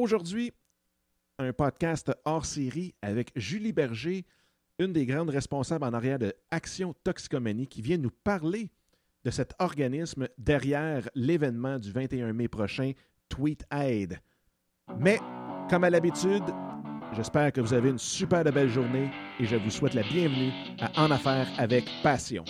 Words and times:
Aujourd'hui, 0.00 0.50
un 1.38 1.52
podcast 1.52 2.10
hors 2.24 2.46
série 2.46 2.94
avec 3.02 3.32
Julie 3.36 3.74
Berger, 3.74 4.24
une 4.78 4.94
des 4.94 5.04
grandes 5.04 5.28
responsables 5.28 5.84
en 5.84 5.92
arrière 5.92 6.18
de 6.18 6.32
Action 6.50 6.94
Toxicomanie, 7.04 7.66
qui 7.66 7.82
vient 7.82 7.98
nous 7.98 8.10
parler 8.10 8.70
de 9.26 9.30
cet 9.30 9.52
organisme 9.58 10.26
derrière 10.38 11.06
l'événement 11.14 11.78
du 11.78 11.92
21 11.92 12.32
mai 12.32 12.48
prochain, 12.48 12.92
Tweet 13.28 13.66
Aid. 13.70 14.18
Mais, 14.98 15.18
comme 15.68 15.84
à 15.84 15.90
l'habitude, 15.90 16.44
j'espère 17.12 17.52
que 17.52 17.60
vous 17.60 17.74
avez 17.74 17.90
une 17.90 17.98
super 17.98 18.42
belle 18.44 18.70
journée 18.70 19.10
et 19.38 19.44
je 19.44 19.56
vous 19.56 19.70
souhaite 19.70 19.92
la 19.92 20.02
bienvenue 20.02 20.50
à 20.80 21.04
En 21.04 21.10
Affaires 21.10 21.48
avec 21.58 21.84
Passion. 22.02 22.46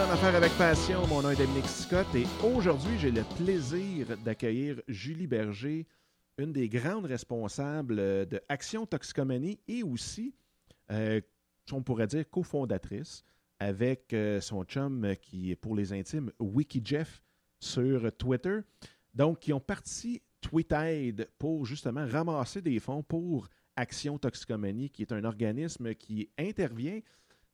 Avec 0.00 0.52
passion. 0.56 1.06
Mon 1.08 1.20
nom 1.20 1.30
est 1.30 1.36
Dominique 1.36 1.66
Scott 1.66 2.06
et 2.14 2.24
aujourd'hui, 2.42 2.98
j'ai 2.98 3.10
le 3.10 3.22
plaisir 3.36 4.16
d'accueillir 4.24 4.80
Julie 4.88 5.26
Berger, 5.26 5.86
une 6.38 6.54
des 6.54 6.70
grandes 6.70 7.04
responsables 7.04 7.96
de 7.96 8.40
Action 8.48 8.86
Toxicomanie 8.86 9.60
et 9.68 9.82
aussi, 9.82 10.34
euh, 10.90 11.20
on 11.70 11.82
pourrait 11.82 12.06
dire, 12.06 12.24
cofondatrice 12.30 13.24
avec 13.58 14.14
euh, 14.14 14.40
son 14.40 14.64
chum 14.64 15.14
qui 15.20 15.50
est 15.50 15.56
pour 15.56 15.76
les 15.76 15.92
intimes, 15.92 16.32
WikiJeff, 16.40 17.22
sur 17.58 18.10
Twitter. 18.16 18.60
Donc, 19.14 19.40
qui 19.40 19.52
ont 19.52 19.60
parti 19.60 20.22
TweetAid 20.40 21.28
pour 21.38 21.66
justement 21.66 22.06
ramasser 22.06 22.62
des 22.62 22.80
fonds 22.80 23.02
pour 23.02 23.48
Action 23.76 24.18
Toxicomanie, 24.18 24.88
qui 24.88 25.02
est 25.02 25.12
un 25.12 25.24
organisme 25.24 25.94
qui 25.94 26.30
intervient 26.38 27.00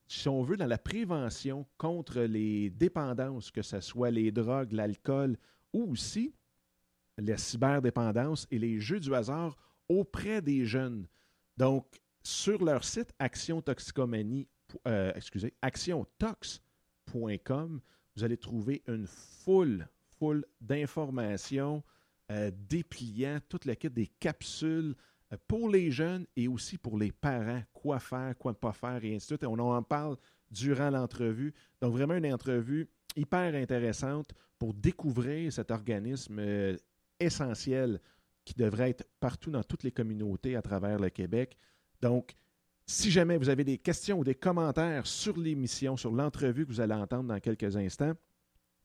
si 0.08 0.28
on 0.28 0.42
veut, 0.42 0.56
dans 0.56 0.66
la 0.66 0.78
prévention 0.78 1.66
contre 1.78 2.20
les 2.20 2.70
dépendances, 2.70 3.50
que 3.50 3.62
ce 3.62 3.80
soit 3.80 4.10
les 4.10 4.30
drogues, 4.30 4.72
l'alcool 4.72 5.36
ou 5.72 5.92
aussi 5.92 6.34
la 7.18 7.36
cyberdépendance 7.36 8.46
et 8.50 8.58
les 8.58 8.78
jeux 8.78 9.00
du 9.00 9.14
hasard 9.14 9.56
auprès 9.88 10.42
des 10.42 10.64
jeunes. 10.64 11.08
Donc, 11.56 11.86
sur 12.22 12.64
leur 12.64 12.84
site 12.84 13.12
Action 13.18 13.62
euh, 14.86 15.12
actiontox.com, 15.62 17.80
vous 18.16 18.24
allez 18.24 18.36
trouver 18.36 18.82
une 18.86 19.06
foule, 19.06 19.88
foule 20.18 20.44
d'informations 20.60 21.82
euh, 22.32 22.50
dépliant 22.68 23.38
toute 23.48 23.64
la 23.64 23.76
kit 23.76 23.90
des 23.90 24.08
capsules, 24.08 24.96
pour 25.48 25.68
les 25.68 25.90
jeunes 25.90 26.26
et 26.36 26.48
aussi 26.48 26.78
pour 26.78 26.98
les 26.98 27.12
parents, 27.12 27.62
quoi 27.72 27.98
faire, 27.98 28.36
quoi 28.38 28.52
ne 28.52 28.56
pas 28.56 28.72
faire, 28.72 29.04
et 29.04 29.14
ainsi 29.14 29.26
de 29.26 29.30
suite. 29.32 29.42
Et 29.42 29.46
on 29.46 29.58
en 29.58 29.82
parle 29.82 30.16
durant 30.50 30.90
l'entrevue. 30.90 31.52
Donc, 31.80 31.92
vraiment 31.92 32.14
une 32.14 32.32
entrevue 32.32 32.88
hyper 33.16 33.54
intéressante 33.54 34.32
pour 34.58 34.74
découvrir 34.74 35.52
cet 35.52 35.70
organisme 35.70 36.38
euh, 36.38 36.76
essentiel 37.18 38.00
qui 38.44 38.54
devrait 38.54 38.90
être 38.90 39.04
partout 39.18 39.50
dans 39.50 39.64
toutes 39.64 39.82
les 39.82 39.90
communautés 39.90 40.54
à 40.54 40.62
travers 40.62 40.98
le 40.98 41.10
Québec. 41.10 41.56
Donc, 42.00 42.36
si 42.86 43.10
jamais 43.10 43.36
vous 43.36 43.48
avez 43.48 43.64
des 43.64 43.78
questions 43.78 44.20
ou 44.20 44.24
des 44.24 44.36
commentaires 44.36 45.06
sur 45.06 45.36
l'émission, 45.36 45.96
sur 45.96 46.12
l'entrevue 46.12 46.64
que 46.64 46.70
vous 46.70 46.80
allez 46.80 46.94
entendre 46.94 47.28
dans 47.28 47.40
quelques 47.40 47.76
instants, 47.76 48.12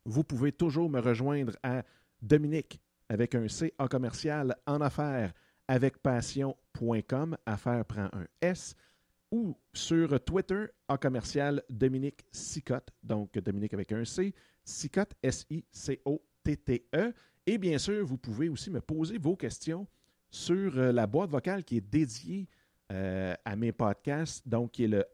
vous 0.06 0.24
pouvez 0.24 0.52
toujours 0.52 0.90
me 0.90 1.00
rejoindre 1.00 1.56
à 1.62 1.84
Dominique 2.22 2.80
avec 3.10 3.36
un 3.36 3.48
C 3.48 3.74
en 3.78 3.88
commercial 3.88 4.56
en 4.66 4.82
affaires 4.82 5.34
avec 5.72 5.98
passion.com, 6.00 7.38
affaire 7.46 7.86
prend 7.86 8.10
un 8.12 8.28
S, 8.42 8.76
ou 9.32 9.58
sur 9.72 10.22
Twitter 10.26 10.66
en 10.90 10.98
commercial 10.98 11.64
Dominique 11.70 12.26
Sicotte, 12.30 12.90
donc 13.02 13.40
Dominique 13.40 13.74
avec 13.74 13.94
un 13.94 14.04
C, 14.04 14.36
Sicotte, 14.66 15.14
S-I-C-O-T-T-E. 15.24 17.14
Et 17.46 17.58
bien 17.58 17.78
sûr, 17.78 18.06
vous 18.06 18.18
pouvez 18.18 18.50
aussi 18.50 18.70
me 18.70 18.82
poser 18.82 19.18
vos 19.18 19.38
questions 19.38 19.88
sur 20.30 20.78
euh, 20.78 20.92
la 20.92 21.08
boîte 21.08 21.30
vocale 21.30 21.64
qui 21.64 21.78
est 21.78 21.90
dédiée 21.90 22.50
euh, 22.92 23.34
à 23.46 23.56
mes 23.56 23.72
podcasts, 23.72 24.46
donc 24.46 24.72
qui 24.72 24.84
est 24.84 24.90
le 24.90 25.06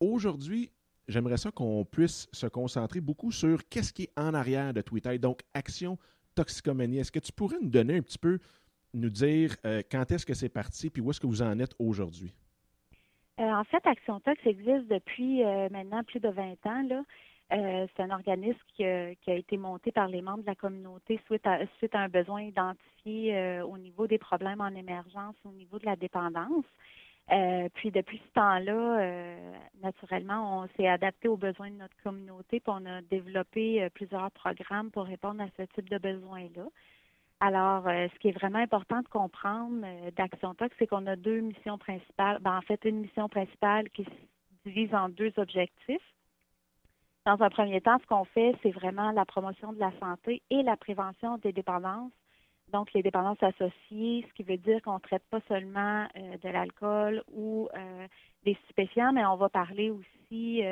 Aujourd'hui, 0.00 0.70
j'aimerais 1.08 1.38
ça 1.38 1.50
qu'on 1.50 1.86
puisse 1.86 2.28
se 2.30 2.46
concentrer 2.46 3.00
beaucoup 3.00 3.32
sur 3.32 3.66
qu'est-ce 3.70 3.94
qui 3.94 4.02
est 4.02 4.12
en 4.18 4.34
arrière 4.34 4.74
de 4.74 4.82
Tweet 4.82 5.06
Aid, 5.06 5.22
donc 5.22 5.40
Action 5.54 5.96
Toxicomanie. 6.34 6.98
Est-ce 6.98 7.10
que 7.10 7.20
tu 7.20 7.32
pourrais 7.32 7.56
nous 7.58 7.70
donner 7.70 7.96
un 7.96 8.02
petit 8.02 8.18
peu 8.18 8.38
nous 8.94 9.10
dire 9.10 9.56
euh, 9.64 9.82
quand 9.90 10.10
est-ce 10.10 10.26
que 10.26 10.34
c'est 10.34 10.48
parti, 10.48 10.90
puis 10.90 11.02
où 11.02 11.10
est-ce 11.10 11.20
que 11.20 11.26
vous 11.26 11.42
en 11.42 11.58
êtes 11.58 11.74
aujourd'hui? 11.78 12.32
Euh, 13.40 13.44
en 13.44 13.64
fait, 13.64 13.86
Action 13.86 14.20
Tox 14.20 14.38
existe 14.44 14.88
depuis 14.88 15.44
euh, 15.44 15.68
maintenant 15.70 16.02
plus 16.02 16.20
de 16.20 16.28
20 16.28 16.66
ans. 16.66 16.82
Là. 16.88 17.02
c'est 17.50 18.02
un 18.02 18.10
organisme 18.10 18.58
qui, 18.74 18.84
a 18.84 19.14
été 19.26 19.56
monté 19.56 19.92
par 19.92 20.08
les 20.08 20.20
membres 20.20 20.42
de 20.42 20.46
la 20.46 20.54
communauté 20.54 21.20
suite 21.26 21.46
à, 21.46 21.60
suite 21.78 21.94
à 21.94 22.00
un 22.00 22.08
besoin 22.08 22.42
identifié 22.42 23.62
au 23.62 23.78
niveau 23.78 24.06
des 24.06 24.18
problèmes 24.18 24.60
en 24.60 24.68
émergence, 24.68 25.34
au 25.44 25.52
niveau 25.52 25.78
de 25.78 25.86
la 25.86 25.96
dépendance. 25.96 26.66
puis 27.74 27.90
depuis 27.90 28.18
ce 28.18 28.32
temps-là, 28.34 29.36
naturellement, 29.82 30.60
on 30.60 30.68
s'est 30.76 30.88
adapté 30.88 31.28
aux 31.28 31.38
besoins 31.38 31.70
de 31.70 31.76
notre 31.76 31.96
communauté, 32.02 32.60
puis 32.60 32.74
on 32.76 32.84
a 32.84 33.00
développé 33.00 33.88
plusieurs 33.94 34.30
programmes 34.32 34.90
pour 34.90 35.04
répondre 35.04 35.40
à 35.40 35.48
ce 35.56 35.62
type 35.74 35.88
de 35.88 35.96
besoins-là. 35.96 36.66
Alors, 37.40 37.86
euh, 37.86 38.08
ce 38.12 38.18
qui 38.18 38.28
est 38.28 38.32
vraiment 38.32 38.58
important 38.58 39.00
de 39.00 39.08
comprendre 39.08 39.82
euh, 39.84 40.10
d'Action 40.16 40.54
Tox, 40.54 40.74
c'est 40.78 40.88
qu'on 40.88 41.06
a 41.06 41.14
deux 41.14 41.40
missions 41.40 41.78
principales. 41.78 42.38
Ben, 42.40 42.56
en 42.56 42.62
fait, 42.62 42.84
une 42.84 43.00
mission 43.00 43.28
principale 43.28 43.88
qui 43.90 44.04
se 44.04 44.10
divise 44.64 44.92
en 44.92 45.08
deux 45.08 45.32
objectifs. 45.36 46.14
Dans 47.26 47.40
un 47.40 47.50
premier 47.50 47.80
temps, 47.80 47.98
ce 48.00 48.06
qu'on 48.06 48.24
fait, 48.24 48.56
c'est 48.62 48.72
vraiment 48.72 49.12
la 49.12 49.24
promotion 49.24 49.72
de 49.72 49.78
la 49.78 49.92
santé 50.00 50.42
et 50.50 50.62
la 50.64 50.76
prévention 50.76 51.38
des 51.38 51.52
dépendances. 51.52 52.12
Donc, 52.72 52.92
les 52.92 53.02
dépendances 53.02 53.42
associées, 53.42 54.26
ce 54.28 54.34
qui 54.34 54.42
veut 54.42 54.56
dire 54.56 54.82
qu'on 54.82 54.94
ne 54.94 54.98
traite 54.98 55.24
pas 55.30 55.40
seulement 55.46 56.08
euh, 56.16 56.36
de 56.38 56.48
l'alcool 56.48 57.22
ou 57.32 57.68
des 58.44 58.56
stupéfiants, 58.64 59.12
mais 59.12 59.24
on 59.24 59.36
va 59.36 59.48
parler 59.48 59.90
aussi 59.90 60.62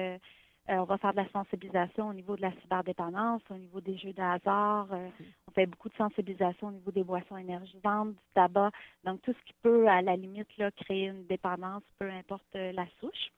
on 0.68 0.84
va 0.84 0.98
faire 0.98 1.12
de 1.12 1.18
la 1.18 1.28
sensibilisation 1.30 2.08
au 2.08 2.14
niveau 2.14 2.36
de 2.36 2.42
la 2.42 2.52
cyberdépendance, 2.60 3.42
au 3.50 3.54
niveau 3.56 3.80
des 3.80 3.96
jeux 3.96 4.12
de 4.12 4.20
hasard. 4.20 4.88
Euh, 4.92 5.08
on 5.48 5.52
fait 5.52 5.66
beaucoup 5.66 5.88
de 5.88 5.94
sensibilisation 5.94 6.68
au 6.68 6.72
niveau 6.72 6.90
des 6.90 7.04
boissons 7.04 7.36
énergisantes, 7.36 8.10
du 8.10 8.22
tabac. 8.34 8.70
Donc, 9.04 9.22
tout 9.22 9.32
ce 9.32 9.44
qui 9.46 9.54
peut, 9.62 9.88
à 9.88 10.02
la 10.02 10.16
limite, 10.16 10.48
là, 10.58 10.70
créer 10.72 11.06
une 11.06 11.24
dépendance, 11.26 11.82
peu 11.98 12.10
importe 12.10 12.44
euh, 12.56 12.72
la 12.72 12.86
souche. 13.00 13.30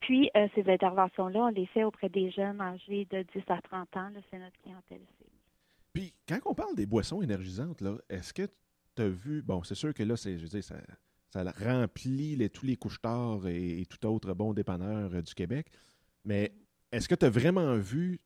Puis, 0.00 0.30
ces 0.54 0.68
interventions-là, 0.68 1.40
on 1.40 1.48
les 1.48 1.66
fait 1.66 1.84
auprès 1.84 2.08
des 2.08 2.30
jeunes 2.30 2.60
âgés 2.60 3.06
de 3.10 3.22
10 3.34 3.42
à 3.48 3.60
30 3.60 3.96
ans. 3.96 4.10
C'est 4.30 4.38
notre 4.38 4.56
clientèle 4.62 5.02
Puis, 5.92 6.14
quand 6.26 6.38
on 6.46 6.54
parle 6.54 6.74
des 6.74 6.86
boissons 6.86 7.20
énergisantes, 7.20 7.82
est-ce 8.08 8.32
que 8.32 8.48
tu 8.96 9.02
as 9.02 9.08
vu, 9.08 9.42
bon, 9.42 9.62
c'est 9.62 9.74
sûr 9.74 9.92
que 9.92 10.02
là, 10.02 10.16
c'est, 10.16 10.38
je 10.38 10.42
veux 10.44 10.48
dire, 10.48 10.64
ça 11.30 11.44
remplit 11.64 12.50
tous 12.50 12.66
les 12.66 12.76
couches-tard 12.76 13.46
et, 13.46 13.86
tout 13.88 14.04
autre 14.06 14.34
bon 14.34 14.52
dépanneur 14.52 15.14
euh, 15.14 15.22
du 15.22 15.34
Québec. 15.34 15.70
Mais 16.24 16.52
est-ce 16.92 17.08
que 17.08 17.14
tu 17.14 17.26
as 17.26 17.30
vraiment 17.30 17.76
vu 17.76 18.20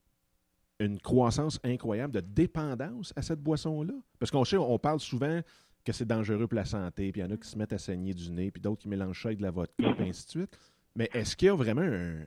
une 0.80 1.00
croissance 1.00 1.60
incroyable 1.64 2.12
de 2.12 2.20
dépendance 2.20 3.12
à 3.16 3.22
cette 3.22 3.40
boisson-là? 3.40 3.94
Parce 4.18 4.30
qu'on 4.30 4.44
sait, 4.44 4.56
on 4.56 4.78
parle 4.78 5.00
souvent 5.00 5.40
que 5.84 5.92
c'est 5.92 6.06
dangereux 6.06 6.46
pour 6.46 6.56
la 6.56 6.64
santé, 6.64 7.12
puis 7.12 7.20
il 7.20 7.24
y 7.24 7.26
en 7.26 7.30
a 7.30 7.36
qui 7.36 7.48
se 7.48 7.58
mettent 7.58 7.72
à 7.72 7.78
saigner 7.78 8.14
du 8.14 8.30
nez, 8.30 8.50
puis 8.50 8.60
d'autres 8.60 8.82
qui 8.82 8.88
mélangent 8.88 9.22
ça 9.22 9.28
avec 9.28 9.38
de 9.38 9.42
la 9.42 9.50
vodka, 9.50 9.84
et 9.98 10.08
ainsi 10.08 10.24
de 10.26 10.30
suite. 10.30 10.58
Mais 10.96 11.10
est-ce 11.12 11.36
qu'il 11.36 11.46
y 11.46 11.48
a 11.50 11.54
vraiment 11.54 11.82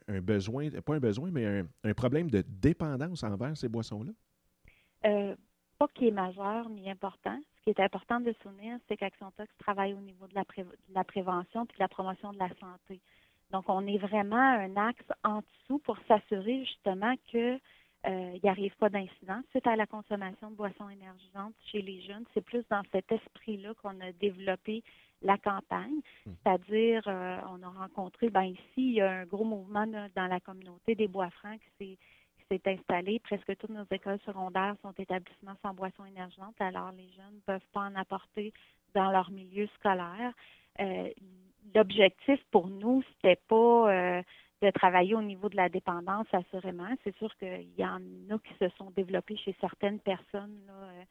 un, 0.08 0.20
besoin, 0.20 0.70
pas 0.70 0.94
un 0.94 1.00
besoin, 1.00 1.30
mais 1.30 1.64
un, 1.84 1.94
problème 1.94 2.30
de 2.30 2.42
dépendance 2.46 3.22
envers 3.22 3.56
ces 3.56 3.68
boissons-là? 3.68 4.12
Euh, 5.06 5.34
pas 5.78 5.88
qui 5.94 6.08
est 6.08 6.12
majeur 6.12 6.68
ni 6.68 6.90
important. 6.90 7.38
Ce 7.56 7.62
qui 7.62 7.70
est 7.70 7.80
important 7.80 8.20
de 8.20 8.34
souvenir, 8.42 8.78
c'est 8.86 8.96
qu'Action 8.96 9.30
Tox 9.36 9.48
travaille 9.58 9.94
au 9.94 10.00
niveau 10.00 10.26
de 10.26 10.34
la, 10.34 10.44
la 10.90 11.04
prévention 11.04 11.66
puis 11.66 11.76
de 11.78 11.82
la 11.82 11.88
promotion 11.88 12.32
de 12.32 12.38
la 12.38 12.48
santé. 12.60 13.00
Donc, 13.50 13.64
on 13.68 13.86
est 13.86 13.98
vraiment 13.98 14.36
un 14.36 14.76
axe 14.76 15.04
en 15.24 15.40
dessous 15.40 15.78
pour 15.78 15.96
s'assurer 16.06 16.64
justement 16.64 17.14
que 17.32 17.58
euh, 18.06 18.32
il 18.34 18.40
n'y 18.44 18.48
arrive 18.48 18.76
pas 18.76 18.88
d'incident 18.88 19.40
suite 19.50 19.66
à 19.66 19.74
la 19.74 19.86
consommation 19.86 20.50
de 20.50 20.56
boissons 20.56 20.88
énergisantes 20.88 21.54
chez 21.66 21.82
les 21.82 22.00
jeunes. 22.02 22.24
C'est 22.32 22.44
plus 22.44 22.64
dans 22.70 22.82
cet 22.92 23.10
esprit-là 23.10 23.74
qu'on 23.82 24.00
a 24.00 24.12
développé 24.12 24.84
la 25.22 25.36
campagne, 25.36 26.00
hmm. 26.24 26.30
c'est-à-dire 26.42 27.02
euh, 27.08 27.40
on 27.50 27.62
a 27.62 27.70
rencontré, 27.70 28.30
ben 28.30 28.44
ici, 28.44 28.62
il 28.76 28.92
y 28.94 29.00
a 29.00 29.10
un 29.10 29.24
gros 29.24 29.44
mouvement 29.44 29.86
dans 29.86 30.26
la 30.28 30.40
communauté 30.40 30.94
des 30.94 31.08
bois 31.08 31.30
francs 31.30 31.58
qui 31.78 31.98
s'est 32.48 32.60
installé. 32.66 33.18
Presque 33.18 33.56
toutes 33.56 33.70
nos 33.70 33.86
écoles 33.90 34.20
secondaires 34.24 34.76
sont 34.80 34.92
établissements 34.96 35.56
sans 35.62 35.74
boissons 35.74 36.04
énergisantes, 36.04 36.54
alors 36.60 36.92
les 36.92 37.08
jeunes 37.16 37.34
ne 37.34 37.40
peuvent 37.40 37.68
pas 37.72 37.80
en 37.80 37.96
apporter 37.96 38.52
dans 38.94 39.10
leur 39.10 39.30
milieu 39.32 39.66
scolaire. 39.78 40.32
Euh, 40.80 41.10
l'objectif 41.74 42.40
pour 42.50 42.68
nous, 42.68 43.02
c'était 43.14 43.40
pas 43.48 44.22
de 44.62 44.70
travailler 44.70 45.14
au 45.14 45.22
niveau 45.22 45.48
de 45.48 45.56
la 45.56 45.68
dépendance, 45.68 46.26
assurément. 46.32 46.88
C'est 47.04 47.16
sûr 47.18 47.34
qu'il 47.36 47.68
y 47.76 47.84
en 47.84 48.00
a 48.30 48.38
qui 48.38 48.54
se 48.58 48.68
sont 48.76 48.90
développés 48.90 49.36
chez 49.36 49.54
certaines 49.60 50.00
personnes 50.00 50.60
euh, 50.68 51.02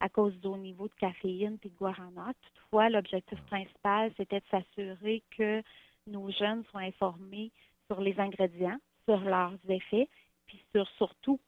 à 0.00 0.08
cause 0.08 0.34
du 0.40 0.48
haut 0.48 0.56
niveau 0.56 0.88
de 0.88 0.94
caféine 0.94 1.58
et 1.62 1.68
de 1.68 1.74
guarana. 1.74 2.32
Toutefois, 2.42 2.90
l'objectif 2.90 3.40
principal, 3.42 4.12
c'était 4.16 4.40
de 4.40 4.46
s'assurer 4.50 5.22
que 5.36 5.62
nos 6.08 6.30
jeunes 6.32 6.64
soient 6.70 6.80
informés 6.80 7.52
sur 7.86 8.00
les 8.00 8.18
ingrédients, 8.18 8.78
sur 9.04 9.20
leurs 9.20 9.54
effets, 9.68 10.08
puis 10.46 10.60
sur 10.74 10.88
surtout 10.96 11.38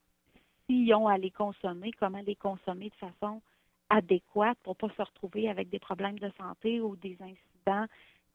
s'ils 0.67 0.95
ont 0.95 1.09
à 1.09 1.19
les 1.19 1.31
consommer, 1.31 1.91
comment 1.99 2.23
les 2.25 2.37
consommer 2.37 2.91
de 2.91 2.95
façon 2.95 3.43
adéquate 3.91 4.59
pour 4.63 4.77
ne 4.81 4.89
pas 4.89 4.95
se 4.95 5.03
retrouver 5.03 5.49
avec 5.49 5.71
des 5.71 5.79
problèmes 5.79 6.19
de 6.19 6.31
santé 6.39 6.81
ou 6.81 6.95
des 6.97 7.17
incidents 7.21 7.87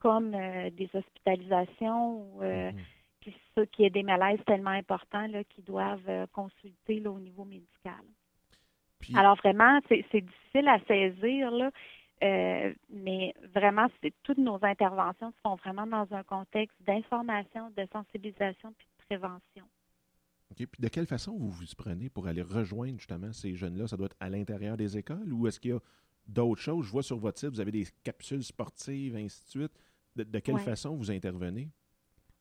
comme 0.03 0.35
euh, 0.35 0.69
des 0.69 0.89
hospitalisations 0.93 2.35
ou 2.35 2.43
euh, 2.43 2.71
mm-hmm 2.71 2.83
puis 3.23 3.33
ça, 3.55 3.65
qui 3.67 3.85
est 3.85 3.89
des 3.89 4.03
malaises 4.03 4.41
tellement 4.45 4.71
importants 4.71 5.27
là, 5.27 5.45
qui 5.45 5.61
doivent 5.61 6.09
euh, 6.09 6.27
consulter 6.33 7.07
au 7.07 7.19
niveau 7.19 7.45
médical. 7.45 8.03
Alors 9.15 9.35
vraiment, 9.37 9.79
c'est 9.89 10.03
difficile 10.21 10.67
à 10.67 10.79
saisir, 10.85 11.51
là, 11.51 11.71
euh, 12.23 12.73
mais 12.89 13.33
vraiment, 13.53 13.87
toutes 14.23 14.37
nos 14.37 14.59
interventions 14.61 15.31
se 15.31 15.41
font 15.41 15.55
vraiment 15.55 15.85
dans 15.87 16.07
un 16.13 16.23
contexte 16.23 16.77
d'information, 16.85 17.69
de 17.75 17.85
sensibilisation 17.91 18.73
puis 18.77 18.87
de 18.87 19.05
prévention. 19.05 19.65
OK. 20.51 20.67
Puis 20.67 20.81
de 20.81 20.87
quelle 20.87 21.07
façon 21.07 21.37
vous 21.37 21.49
vous 21.49 21.65
prenez 21.77 22.09
pour 22.09 22.27
aller 22.27 22.41
rejoindre 22.41 22.97
justement 22.97 23.33
ces 23.33 23.55
jeunes-là? 23.55 23.87
Ça 23.87 23.97
doit 23.97 24.05
être 24.05 24.17
à 24.21 24.29
l'intérieur 24.29 24.77
des 24.77 24.97
écoles 24.97 25.33
ou 25.33 25.47
est-ce 25.47 25.59
qu'il 25.59 25.71
y 25.71 25.73
a 25.73 25.79
d'autres 26.27 26.61
choses? 26.61 26.85
Je 26.85 26.91
vois 26.91 27.03
sur 27.03 27.17
votre 27.17 27.39
site, 27.39 27.49
vous 27.49 27.61
avez 27.61 27.71
des 27.71 27.87
capsules 28.03 28.43
sportives, 28.43 29.15
ainsi 29.15 29.43
de 29.43 29.49
suite. 29.49 29.79
De, 30.15 30.39
quelle 30.39 30.59
façon 30.59 30.95
vous 30.95 31.09
intervenez? 31.11 31.69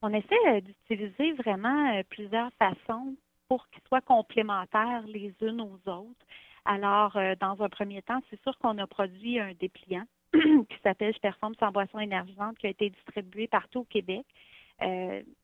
on 0.03 0.13
essaie 0.13 0.49
euh, 0.49 0.61
d'utiliser 0.61 1.33
vraiment 1.33 1.95
euh, 1.95 2.03
plusieurs 2.11 2.53
façons 2.55 3.15
pour 3.49 3.69
qu'ils 3.69 3.83
soient 3.87 4.01
complémentaires 4.01 5.05
les 5.07 5.33
unes 5.41 5.61
aux 5.61 5.91
autres. 5.91 6.27
Alors, 6.65 7.17
euh, 7.17 7.35
dans 7.41 7.63
un 7.63 7.69
premier 7.69 8.03
temps, 8.03 8.21
c'est 8.29 8.41
sûr 8.43 8.57
qu'on 8.59 8.79
a 8.79 8.87
produit 8.87 9.39
un 9.39 9.53
dépliant 9.55 10.05
qui 10.33 10.79
s'appelle 10.83 11.15
Je 11.15 11.21
performe 11.21 11.55
sans 11.59 11.71
boisson 11.71 12.01
énergisante 12.01 12.59
qui 12.59 12.67
a 12.67 12.71
été 12.71 12.91
distribué 12.91 13.47
partout 13.47 13.81
au 13.81 13.85
Québec. 13.85 14.27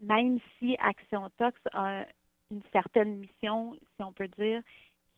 même 0.01 0.39
si 0.59 0.77
Action 0.81 1.31
Tox 1.39 1.57
a 1.73 2.05
une 2.51 2.63
certaine 2.73 3.19
mission, 3.19 3.75
si 3.75 4.03
on 4.03 4.13
peut 4.13 4.29
dire, 4.39 4.63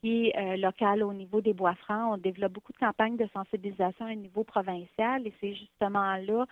qui 0.03 0.33
est 0.35 0.57
locale 0.57 1.03
au 1.03 1.12
niveau 1.12 1.41
des 1.41 1.55
bois 1.55 1.77
francs. 1.77 2.15
On 2.15 2.19
développe 2.19 2.53
beaucoup 2.53 2.73
de 2.73 2.79
campagnes 2.79 3.17
de 3.17 3.29
sensibilisation 3.33 4.07
au 4.07 4.15
niveau 4.15 4.45
provincial 4.45 5.27
et 5.27 5.33
c'est 5.41 5.55
justement 5.55 6.17
là 6.17 6.47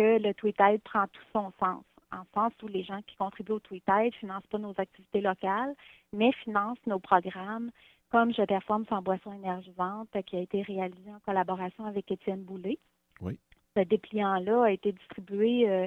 que 0.00 0.18
le 0.18 0.32
Tweetail 0.32 0.78
prend 0.78 1.06
tout 1.08 1.22
son 1.30 1.52
sens 1.60 1.84
en 2.10 2.24
sens 2.34 2.52
où 2.62 2.68
les 2.68 2.82
gens 2.82 3.02
qui 3.06 3.14
contribuent 3.16 3.52
au 3.52 3.60
Twitter 3.60 4.06
ne 4.06 4.10
financent 4.10 4.46
pas 4.46 4.58
nos 4.58 4.74
activités 4.78 5.20
locales, 5.20 5.74
mais 6.12 6.32
financent 6.44 6.84
nos 6.86 6.98
programmes 6.98 7.70
comme 8.10 8.34
Je 8.34 8.42
performe 8.42 8.84
sans 8.86 9.02
boisson 9.02 9.32
énergisante, 9.32 10.08
qui 10.26 10.36
a 10.36 10.40
été 10.40 10.62
réalisé 10.62 11.12
en 11.12 11.20
collaboration 11.20 11.84
avec 11.84 12.10
Étienne 12.10 12.42
Boulay. 12.42 12.78
Oui. 13.20 13.38
Ce 13.76 13.82
dépliant-là 13.82 14.64
a 14.64 14.70
été 14.72 14.90
distribué 14.90 15.68
euh, 15.68 15.86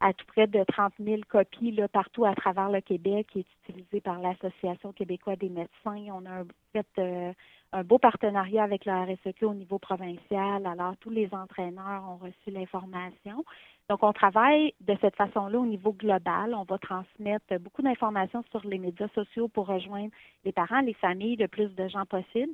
à 0.00 0.12
tout 0.12 0.26
près 0.26 0.46
de 0.46 0.62
30 0.64 0.92
000 0.98 1.22
copies 1.28 1.72
là, 1.72 1.88
partout 1.88 2.24
à 2.24 2.34
travers 2.34 2.70
le 2.70 2.80
Québec, 2.80 3.26
qui 3.32 3.40
est 3.40 3.46
utilisé 3.68 4.00
par 4.00 4.20
l'Association 4.20 4.92
québécoise 4.92 5.38
des 5.38 5.48
médecins. 5.48 6.12
On 6.12 6.26
a 6.26 6.44
fait 6.72 6.86
euh, 6.98 7.32
un 7.72 7.82
beau 7.82 7.98
partenariat 7.98 8.62
avec 8.62 8.84
la 8.84 9.04
RSEQ 9.04 9.46
au 9.46 9.54
niveau 9.54 9.78
provincial. 9.78 10.66
Alors, 10.66 10.96
tous 10.98 11.10
les 11.10 11.28
entraîneurs 11.32 12.04
ont 12.08 12.16
reçu 12.16 12.50
l'information. 12.50 13.44
Donc, 13.90 14.02
on 14.02 14.12
travaille 14.12 14.72
de 14.80 14.96
cette 15.00 15.16
façon-là 15.16 15.58
au 15.58 15.66
niveau 15.66 15.92
global. 15.92 16.54
On 16.54 16.64
va 16.64 16.78
transmettre 16.78 17.58
beaucoup 17.60 17.82
d'informations 17.82 18.42
sur 18.50 18.66
les 18.66 18.78
médias 18.78 19.08
sociaux 19.14 19.48
pour 19.48 19.66
rejoindre 19.66 20.10
les 20.44 20.52
parents, 20.52 20.80
les 20.80 20.94
familles, 20.94 21.36
le 21.36 21.48
plus 21.48 21.74
de 21.74 21.88
gens 21.88 22.06
possible. 22.06 22.52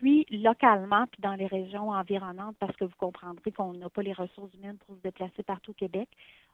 Puis, 0.00 0.26
localement, 0.30 1.06
puis 1.10 1.20
dans 1.20 1.34
les 1.34 1.48
régions 1.48 1.90
environnantes, 1.90 2.54
parce 2.60 2.76
que 2.76 2.84
vous 2.84 2.94
comprendrez 2.98 3.50
qu'on 3.50 3.72
n'a 3.72 3.88
pas 3.90 4.02
les 4.02 4.12
ressources 4.12 4.54
humaines 4.54 4.78
pour 4.86 4.94
se 4.94 5.00
déplacer 5.02 5.42
partout 5.42 5.72
au 5.72 5.74
Québec, 5.74 6.08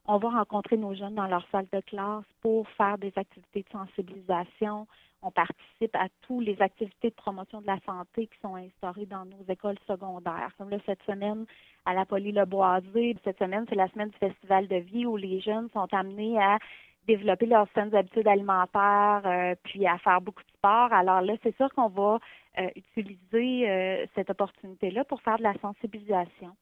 on 0.06 0.17
va 0.17 0.31
rencontrer 0.31 0.79
nos 0.79 0.94
jeunes 0.94 1.14
dans 1.14 1.26
leur 1.26 1.46
salle 1.52 1.67
de 1.70 1.81
classe 1.81 2.25
pour 2.41 2.67
faire 2.70 2.96
des 2.96 3.12
activités 3.17 3.62
de 3.62 3.69
sensibilisation. 3.70 4.87
On 5.20 5.31
participe 5.31 5.94
à 5.94 6.06
toutes 6.23 6.44
les 6.46 6.61
activités 6.62 7.11
de 7.11 7.14
promotion 7.14 7.61
de 7.61 7.67
la 7.67 7.79
santé 7.85 8.29
qui 8.29 8.38
sont 8.41 8.56
instaurées 8.56 9.05
dans 9.05 9.26
nos 9.26 9.44
écoles 9.46 9.79
secondaires. 9.87 10.50
Comme 10.56 10.70
là, 10.70 10.79
cette 10.87 11.02
semaine, 11.02 11.44
à 11.85 11.93
la 11.93 12.06
Poly-Le-Boisé, 12.06 13.17
cette 13.25 13.38
semaine, 13.38 13.67
c'est 13.69 13.75
la 13.75 13.88
semaine 13.88 14.08
du 14.08 14.17
Festival 14.17 14.69
de 14.69 14.76
vie 14.76 15.05
où 15.05 15.19
les 15.19 15.41
jeunes 15.41 15.69
sont 15.75 15.88
amenés 15.93 16.39
à 16.39 16.58
développer 17.06 17.44
leurs 17.44 17.69
saines 17.74 17.94
habitudes 17.94 18.27
alimentaires, 18.27 19.22
euh, 19.27 19.55
puis 19.65 19.86
à 19.86 19.98
faire 19.98 20.22
beaucoup 20.22 20.43
de 20.43 20.56
sport. 20.56 20.91
Alors 20.94 21.20
là, 21.20 21.34
c'est 21.43 21.55
sûr 21.56 21.69
qu'on 21.74 21.89
va 21.89 22.19
utiliser 22.77 23.69
euh, 23.69 24.06
cette 24.15 24.31
opportunité-là 24.31 25.05
pour 25.05 25.20
faire 25.23 25.39
de 25.39 25.43
la 25.43 25.55
sensibilisation. 25.61 26.56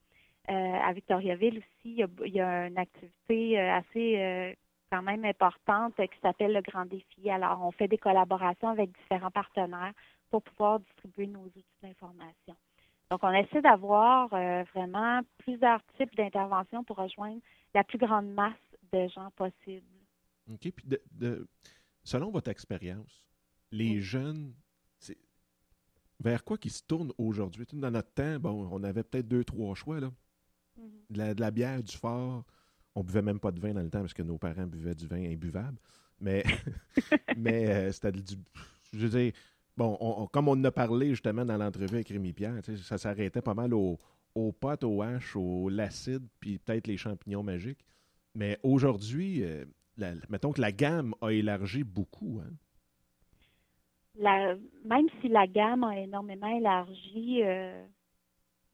à 0.49 0.93
Victoriaville 0.93 1.59
aussi, 1.59 2.03
il 2.25 2.33
y 2.33 2.41
a, 2.41 2.67
une 2.67 2.79
activité 2.79 3.59
assez 3.59 4.57
quand 4.91 5.03
même 5.03 5.25
importante 5.25 5.95
qui 5.97 6.21
s'appelle 6.21 6.53
le 6.53 6.61
Grand 6.61 6.85
Défi. 6.85 7.31
Alors, 7.31 7.65
on 7.65 7.71
fait 7.71 7.89
des 7.89 7.99
collaborations 7.99 8.69
avec 8.69 8.91
différents 8.93 9.31
partenaires 9.31 9.93
pour 10.31 10.43
pouvoir 10.43 10.81
distribuer 10.81 11.27
nos 11.27 11.45
outils 11.45 11.65
d'information. 11.83 12.57
Donc, 13.11 13.21
on 13.23 13.33
essaie 13.33 13.63
d'avoir 13.63 14.29
vraiment 14.75 15.21
plusieurs 15.39 15.83
types 15.97 16.15
d'interventions 16.17 16.85
pour 16.85 16.97
rejoindre 16.97 17.41
la 17.75 17.85
plus 17.85 17.99
grande 17.99 18.29
masse 18.33 18.53
de 18.93 19.09
gens 19.09 19.31
possible. 19.37 19.87
OK. 20.51 20.71
Puis 20.71 20.87
de, 21.13 21.47
selon 22.05 22.31
votre 22.31 22.51
expérience, 22.51 23.25
les 23.71 24.01
jeunes, 24.01 24.55
vers 26.23 26.45
quoi 26.45 26.59
qu'ils 26.59 26.73
se 26.73 26.83
tournent 26.83 27.13
aujourd'hui? 27.19 27.67
Dans 27.73 27.91
notre 27.91 28.13
temps, 28.13 28.39
bon, 28.39 28.69
on 28.71 28.83
avait 28.85 29.03
peut-être 29.03 29.29
deux, 29.29 29.45
trois 29.45 29.75
choix. 29.75 30.01
Là. 30.01 30.11
Mm-hmm. 30.79 31.35
de, 31.35 31.41
la, 31.41 31.51
bière, 31.51 31.83
du 31.83 31.97
fort. 31.97 32.45
On 32.95 33.03
buvait 33.03 33.23
même 33.23 33.41
pas 33.41 33.51
de 33.51 33.61
vin 33.61 33.73
dans 33.73 33.83
le 33.83 33.91
temps 33.91 34.01
parce 34.01 34.15
que 34.15 34.23
nos 34.23 34.39
parents 34.39 34.67
buvaient 34.67 34.95
du 34.95 35.07
vin 35.07 35.23
imbuvable. 35.25 35.79
Mais, 36.21 36.45
mais 37.37 37.69
euh, 37.69 37.93
c'était 37.93 38.13
du. 38.13 38.35
Je 38.93 39.07
veux 39.07 39.21
dire, 39.21 39.33
bon, 39.77 40.29
comme 40.33 40.49
on 40.49 40.53
en 40.53 40.65
a 40.65 40.71
parlé 40.71 41.11
justement 41.11 41.45
dans 41.45 41.57
l'entrevue 41.57 41.97
avec 41.97 42.09
Rémi 42.09 42.33
Pierre, 42.33 42.61
ça 42.85 42.99
s'arrêtait 42.99 43.43
pas 43.43 43.55
mal 43.55 43.73
au, 43.75 43.99
au 44.35 44.53
pot, 44.53 44.83
au 44.85 45.03
hache, 45.03 45.37
au 45.37 45.69
l'acide, 45.69 46.27
puis 46.41 46.59
peut-être 46.59 46.87
les 46.87 46.97
champignons 46.97 47.43
magiques. 47.43 47.85
Mais 48.35 48.59
aujourd'hui, 48.63 49.43
euh, 49.45 49.65
mettons 50.29 50.53
que 50.53 50.61
la 50.61 50.73
gamme 50.73 51.15
a 51.21 51.31
élargi 51.31 51.85
beaucoup. 51.85 52.41
Hein? 52.45 52.53
Même 54.17 55.09
si 55.21 55.29
la 55.29 55.47
gamme 55.47 55.85
a 55.85 55.99
énormément 55.99 56.55
élargi, 56.55 57.43
euh, 57.43 57.85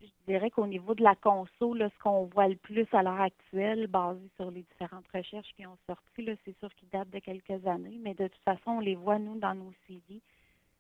je 0.01 0.07
dirais 0.27 0.51
qu'au 0.51 0.67
niveau 0.67 0.95
de 0.95 1.03
la 1.03 1.15
conso, 1.17 1.75
ce 1.77 2.03
qu'on 2.03 2.27
voit 2.27 2.49
le 2.49 2.57
plus 2.57 2.87
à 2.93 3.03
l'heure 3.03 3.21
actuelle, 3.21 3.87
basé 3.87 4.29
sur 4.37 4.51
les 4.51 4.63
différentes 4.63 5.09
recherches 5.13 5.53
qui 5.57 5.67
ont 5.67 5.79
sorti, 5.87 6.29
c'est 6.45 6.59
sûr 6.59 6.73
qu'ils 6.75 6.89
datent 6.91 7.11
de 7.11 7.19
quelques 7.19 7.67
années, 7.67 7.99
mais 8.01 8.15
de 8.15 8.29
toute 8.29 8.43
façon, 8.43 8.73
on 8.73 8.81
les 8.81 8.95
voit, 8.95 9.19
nous, 9.19 9.39
dans 9.39 9.55
nos 9.55 9.73
CV. 9.87 10.21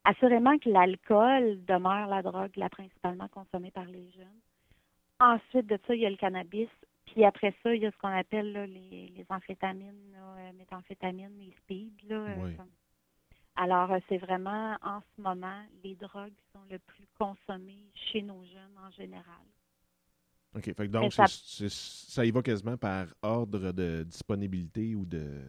Assurément 0.05 0.59
que 0.59 0.71
l'alcool 0.71 1.65
demeure 1.67 2.07
la 2.07 2.23
drogue 2.23 2.57
la 2.57 2.69
principalement 2.69 3.29
consommée 3.29 3.71
par 3.71 3.85
les 3.87 4.11
jeunes. 4.11 4.41
Ensuite 5.21 5.67
de 5.67 5.79
ça, 5.87 5.95
il 5.95 6.01
y 6.01 6.07
a 6.07 6.11
le 6.11 6.17
cannabis, 6.17 6.69
Puis 7.07 7.25
après 7.25 7.55
ça, 7.63 7.75
il 7.75 7.83
y 7.83 7.87
a 7.87 7.91
ce 7.91 7.97
qu'on 7.99 8.09
appelle 8.09 8.53
les, 8.53 9.13
les, 9.17 9.27
amphétamines, 9.31 10.13
là, 10.13 10.53
méthamphétamines, 10.53 11.37
les 11.39 11.53
speed. 11.63 11.93
Là, 12.09 12.27
Alors, 13.61 13.91
c'est 14.09 14.19
vraiment 14.19 14.77
en 14.83 15.01
ce 15.01 15.21
moment 15.21 15.61
les 15.83 15.97
drogues 15.97 16.31
qui 16.31 16.53
sont 16.53 16.65
le 16.71 16.79
plus 16.79 17.09
consommées 17.19 17.91
chez 17.93 18.23
nos 18.23 18.45
jeunes 18.45 18.79
en 18.87 18.91
général. 18.93 19.45
OK. 20.55 20.89
donc, 20.89 21.13
ça... 21.13 21.25
ça... 21.27 22.25
y 22.25 22.31
va 22.31 22.41
quasiment 22.41 22.77
par 22.77 23.07
ordre 23.21 23.73
de 23.73 24.05
disponibilité 24.05 24.95
ou 24.95 25.05
de. 25.05 25.43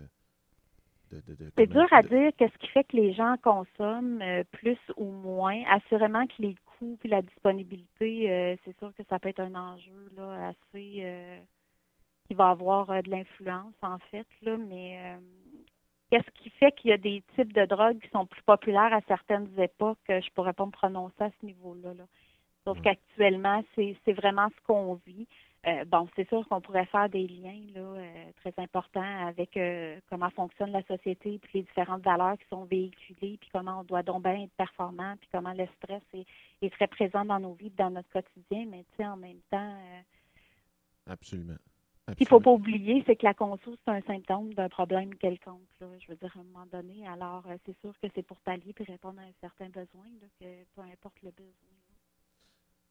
c'est 1.12 1.68
dur 1.68 1.88
à 1.92 2.02
dire 2.02 2.32
qu'est-ce 2.36 2.58
qui 2.58 2.68
fait 2.70 2.84
que 2.84 2.98
les 2.98 3.14
gens 3.14 3.36
consomment 3.44 4.24
euh, 4.24 4.44
plus 4.54 4.80
ou 4.98 5.06
moins. 5.12 5.62
Assurément 5.70 6.26
que 6.26 6.42
les 6.42 6.56
coûts 6.80 6.98
et 7.04 7.08
la 7.10 7.22
disponibilité, 7.22 8.32
euh, 8.32 8.56
c'est 8.66 8.76
sûr 8.80 8.92
que 8.96 9.04
ça 9.08 9.20
peut 9.20 9.30
être 9.30 9.40
un 9.40 9.54
enjeu 9.54 10.12
là, 10.18 10.50
assez 10.50 10.98
euh, 11.02 11.40
qui 12.28 12.34
va 12.34 12.50
avoir 12.50 12.88
de 13.04 13.10
l'influence 13.12 13.76
en 13.84 14.00
fait. 14.10 14.28
Là, 14.42 14.58
mais 14.58 15.16
qu'est-ce 16.10 16.30
qui 16.42 16.50
fait 16.52 16.72
qu'il 16.74 16.90
y 16.90 16.94
a 16.94 16.98
des 16.98 17.24
types 17.36 17.54
de 17.54 17.66
drogues 17.66 18.00
qui 18.00 18.10
sont 18.10 18.26
plus 18.26 18.42
populaires 18.44 18.94
à 18.94 19.02
certaines 19.08 19.50
époques? 19.60 19.98
Je 20.08 20.30
pourrais 20.32 20.54
pas 20.54 20.66
me 20.66 20.72
prononcer 20.72 21.22
à 21.24 21.30
ce 21.40 21.46
niveau-là. 21.46 21.94
Là. 21.94 22.04
Sauf 22.66 22.78
mm. 22.78 22.82
qu'actuellement, 22.82 23.64
c'est 23.76 24.14
vraiment 24.14 24.50
ce 24.50 24.68
qu'on 24.68 24.96
vit. 25.06 25.28
Euh, 25.68 25.84
bon, 25.86 26.08
c'est 26.16 26.28
sûr 26.30 26.48
qu'on 26.48 26.62
pourrait 26.62 26.86
faire 26.86 27.10
des 27.10 27.28
liens 27.28 27.62
là, 27.76 27.82
euh, 27.82 28.32
très 28.38 28.54
importants 28.64 29.28
avec 29.28 29.58
euh, 29.58 30.00
comment 30.10 30.30
fonctionne 30.30 30.72
la 30.72 30.84
société, 30.84 31.38
puis 31.40 31.50
les 31.56 31.62
différentes 31.64 32.02
valeurs 32.02 32.38
qui 32.38 32.48
sont 32.48 32.64
véhiculées, 32.64 33.38
puis 33.38 33.50
comment 33.52 33.82
on 33.82 33.84
doit 33.84 34.04
donc 34.04 34.24
bien 34.24 34.44
être 34.44 34.54
performant, 34.54 35.16
puis 35.20 35.28
comment 35.34 35.52
le 35.52 35.68
stress 35.78 36.02
est, 36.14 36.70
très 36.70 36.88
présent 36.88 37.26
dans 37.26 37.42
nos 37.42 37.56
vies, 37.56 37.72
dans 37.72 37.90
notre 37.90 38.10
quotidien, 38.10 38.68
mais 38.70 38.86
tu 38.92 38.98
sais, 38.98 39.06
en 39.06 39.18
même 39.18 39.42
temps. 39.52 39.76
Absolument. 41.08 41.58
Qu'il 42.16 42.26
ne 42.26 42.30
faut 42.30 42.40
pas 42.40 42.52
oublier, 42.52 43.04
c'est 43.06 43.16
que 43.16 43.26
la 43.26 43.34
conso, 43.34 43.76
c'est 43.86 43.92
un 43.92 44.02
symptôme 44.02 44.54
d'un 44.54 44.70
problème 44.70 45.16
quelconque. 45.16 45.68
Là, 45.80 45.88
je 46.00 46.08
veux 46.08 46.16
dire, 46.16 46.32
à 46.36 46.40
un 46.40 46.44
moment 46.44 46.66
donné. 46.72 47.08
Alors, 47.08 47.44
c'est 47.66 47.78
sûr 47.80 47.94
que 48.02 48.08
c'est 48.14 48.24
pour 48.24 48.40
pallier 48.42 48.74
et 48.78 48.84
répondre 48.84 49.20
à 49.20 49.24
un 49.24 49.34
certain 49.42 49.68
besoin, 49.68 50.06
là, 50.22 50.28
que 50.40 50.46
peu 50.76 50.82
importe 50.82 51.22
le 51.24 51.32
besoin. 51.32 51.70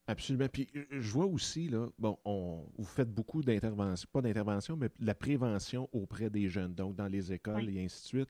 Absolument. 0.09 0.47
Puis 0.51 0.67
euh, 0.75 0.85
je 0.89 1.11
vois 1.11 1.27
aussi, 1.27 1.69
là, 1.69 1.85
bon, 1.99 2.17
on, 2.25 2.65
vous 2.79 2.83
faites 2.83 3.13
beaucoup 3.13 3.43
d'interventions, 3.43 4.09
pas 4.11 4.21
d'intervention, 4.21 4.75
mais 4.75 4.89
la 4.99 5.13
prévention 5.13 5.87
auprès 5.93 6.31
des 6.31 6.49
jeunes, 6.49 6.73
donc 6.73 6.95
dans 6.95 7.05
les 7.05 7.31
écoles 7.31 7.69
et 7.69 7.85
ainsi 7.85 8.01
de 8.01 8.07
suite. 8.07 8.29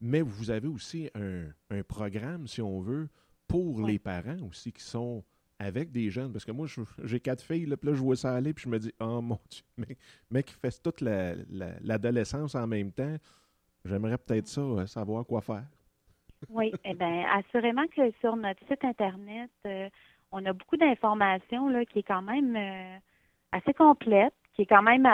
Mais 0.00 0.22
vous 0.22 0.50
avez 0.50 0.66
aussi 0.66 1.08
un, 1.14 1.82
programme, 1.84 2.48
si 2.48 2.60
on 2.60 2.80
veut, 2.80 3.08
pour 3.46 3.86
les 3.86 4.00
parents 4.00 4.38
aussi 4.48 4.72
qui 4.72 4.82
sont 4.82 5.22
avec 5.60 5.92
des 5.92 6.10
jeunes. 6.10 6.32
Parce 6.32 6.44
que 6.44 6.52
moi, 6.52 6.66
j'ai 7.04 7.20
quatre 7.20 7.42
filles, 7.42 7.66
là, 7.66 7.76
puis 7.76 7.90
là, 7.90 7.94
je 7.94 8.00
vois 8.00 8.16
ça 8.16 8.34
aller, 8.34 8.52
puis 8.52 8.64
je 8.64 8.68
me 8.68 8.78
dis, 8.78 8.92
oh 8.98 9.20
mon 9.20 9.38
Dieu, 9.48 9.96
mais 10.30 10.42
qui 10.42 10.54
fait 10.54 10.82
toute 10.82 11.00
l'adolescence 11.02 12.54
en 12.54 12.66
même 12.66 12.90
temps, 12.90 13.16
j'aimerais 13.84 14.18
peut-être 14.18 14.48
ça, 14.48 14.62
euh, 14.62 14.86
savoir 14.86 15.24
quoi 15.24 15.40
faire. 15.40 15.64
Oui, 16.48 16.72
eh 16.86 16.94
bien, 16.94 17.26
assurément 17.34 17.86
que 17.94 18.10
sur 18.20 18.34
notre 18.34 18.66
site 18.66 18.82
Internet, 18.82 19.50
euh, 19.66 19.90
on 20.32 20.42
a 20.46 20.54
beaucoup 20.54 20.78
d'informations 20.78 21.70
qui 21.84 21.98
est 21.98 22.02
quand 22.02 22.22
même 22.22 22.56
euh, 22.56 22.96
assez 23.52 23.74
complète, 23.74 24.32
qui 24.54 24.62
est 24.62 24.66
quand 24.66 24.82
même 24.82 25.06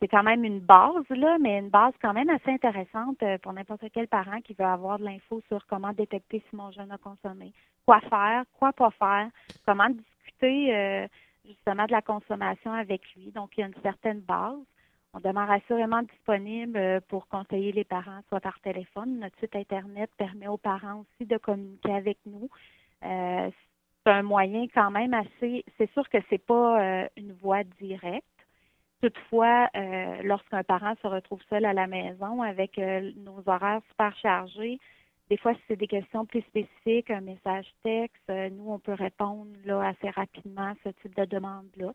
c'est 0.00 0.08
quand 0.08 0.22
même 0.22 0.44
une 0.44 0.60
base 0.60 1.08
là, 1.10 1.38
mais 1.40 1.58
une 1.58 1.70
base 1.70 1.92
quand 2.00 2.12
même 2.12 2.30
assez 2.30 2.50
intéressante 2.50 3.22
euh, 3.22 3.38
pour 3.38 3.52
n'importe 3.52 3.84
quel 3.92 4.08
parent 4.08 4.40
qui 4.40 4.54
veut 4.54 4.64
avoir 4.64 4.98
de 4.98 5.04
l'info 5.04 5.40
sur 5.48 5.66
comment 5.66 5.92
détecter 5.92 6.42
si 6.48 6.56
mon 6.56 6.70
jeune 6.70 6.90
a 6.92 6.98
consommé, 6.98 7.52
quoi 7.86 8.00
faire, 8.00 8.44
quoi 8.58 8.72
pas 8.72 8.90
faire, 8.90 9.28
comment 9.66 9.88
discuter 9.88 11.08
justement 11.44 11.86
de 11.86 11.92
la 11.92 12.02
consommation 12.02 12.72
avec 12.72 13.02
lui. 13.14 13.32
Donc 13.32 13.50
il 13.56 13.60
y 13.60 13.64
a 13.64 13.66
une 13.66 13.82
certaine 13.82 14.20
base. 14.20 14.58
On 15.14 15.20
demeure 15.20 15.50
assurément 15.50 16.02
disponible 16.02 17.00
pour 17.08 17.26
conseiller 17.28 17.72
les 17.72 17.84
parents, 17.84 18.20
soit 18.28 18.40
par 18.40 18.60
téléphone. 18.60 19.18
Notre 19.20 19.38
site 19.38 19.56
Internet 19.56 20.10
permet 20.18 20.48
aux 20.48 20.58
parents 20.58 21.00
aussi 21.00 21.26
de 21.26 21.38
communiquer 21.38 21.94
avec 21.94 22.18
nous. 22.26 22.48
Euh, 23.04 23.50
un 24.06 24.22
moyen 24.22 24.66
quand 24.74 24.90
même 24.90 25.14
assez. 25.14 25.64
C'est 25.76 25.90
sûr 25.92 26.08
que 26.08 26.18
c'est 26.30 26.44
pas 26.44 26.80
euh, 26.80 27.08
une 27.16 27.32
voie 27.32 27.62
directe. 27.80 28.24
Toutefois, 29.00 29.68
euh, 29.76 30.22
lorsqu'un 30.24 30.64
parent 30.64 30.94
se 31.02 31.06
retrouve 31.06 31.40
seul 31.48 31.64
à 31.64 31.72
la 31.72 31.86
maison 31.86 32.42
avec 32.42 32.78
euh, 32.78 33.12
nos 33.16 33.42
horaires 33.46 33.80
super 33.90 34.16
chargés, 34.16 34.78
des 35.30 35.36
fois, 35.36 35.54
si 35.54 35.60
c'est 35.68 35.76
des 35.76 35.86
questions 35.86 36.24
plus 36.24 36.40
spécifiques, 36.42 37.10
un 37.10 37.20
message 37.20 37.66
texte, 37.82 38.28
nous, 38.28 38.70
on 38.70 38.78
peut 38.78 38.94
répondre 38.94 39.50
là, 39.66 39.88
assez 39.88 40.08
rapidement 40.08 40.68
à 40.68 40.74
ce 40.84 40.88
type 41.02 41.14
de 41.16 41.26
demande-là. 41.26 41.92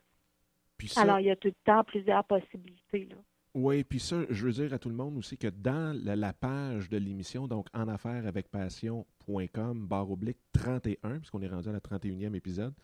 Alors, 0.96 1.18
il 1.18 1.26
y 1.26 1.30
a 1.30 1.36
tout 1.36 1.48
le 1.48 1.54
temps 1.64 1.82
plusieurs 1.84 2.24
possibilités. 2.24 3.08
Là. 3.10 3.16
Oui, 3.54 3.84
puis 3.84 4.00
ça, 4.00 4.16
je 4.30 4.46
veux 4.46 4.52
dire 4.52 4.72
à 4.72 4.78
tout 4.78 4.88
le 4.88 4.96
monde 4.96 5.16
aussi 5.16 5.38
que 5.38 5.46
dans 5.46 5.96
la, 6.04 6.32
page 6.32 6.88
de 6.88 6.96
l'émission, 6.96 7.46
donc 7.46 7.68
en 7.72 7.86
affaires 7.86 8.26
avec 8.26 8.48
passion.com, 8.48 9.86
barre 9.86 10.10
oblique 10.10 10.38
31, 10.52 11.18
puisqu'on 11.18 11.40
est 11.40 11.48
rendu 11.48 11.68
à 11.68 11.72
la 11.72 11.78
31e 11.78 12.34
épisode, 12.34 12.74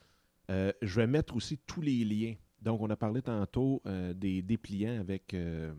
euh, 0.49 0.73
je 0.81 1.01
vais 1.01 1.09
mettre 1.09 1.35
aussi 1.35 1.59
tous 1.59 1.81
les 1.81 2.05
liens. 2.05 2.35
Donc, 2.61 2.81
on 2.81 2.91
a 2.91 2.97
parlé 2.97 3.23
tantôt 3.23 3.83
euh, 3.87 4.13
des 4.13 4.43
dépliants 4.43 5.01
avec, 5.01 5.35
euh, 5.35 5.73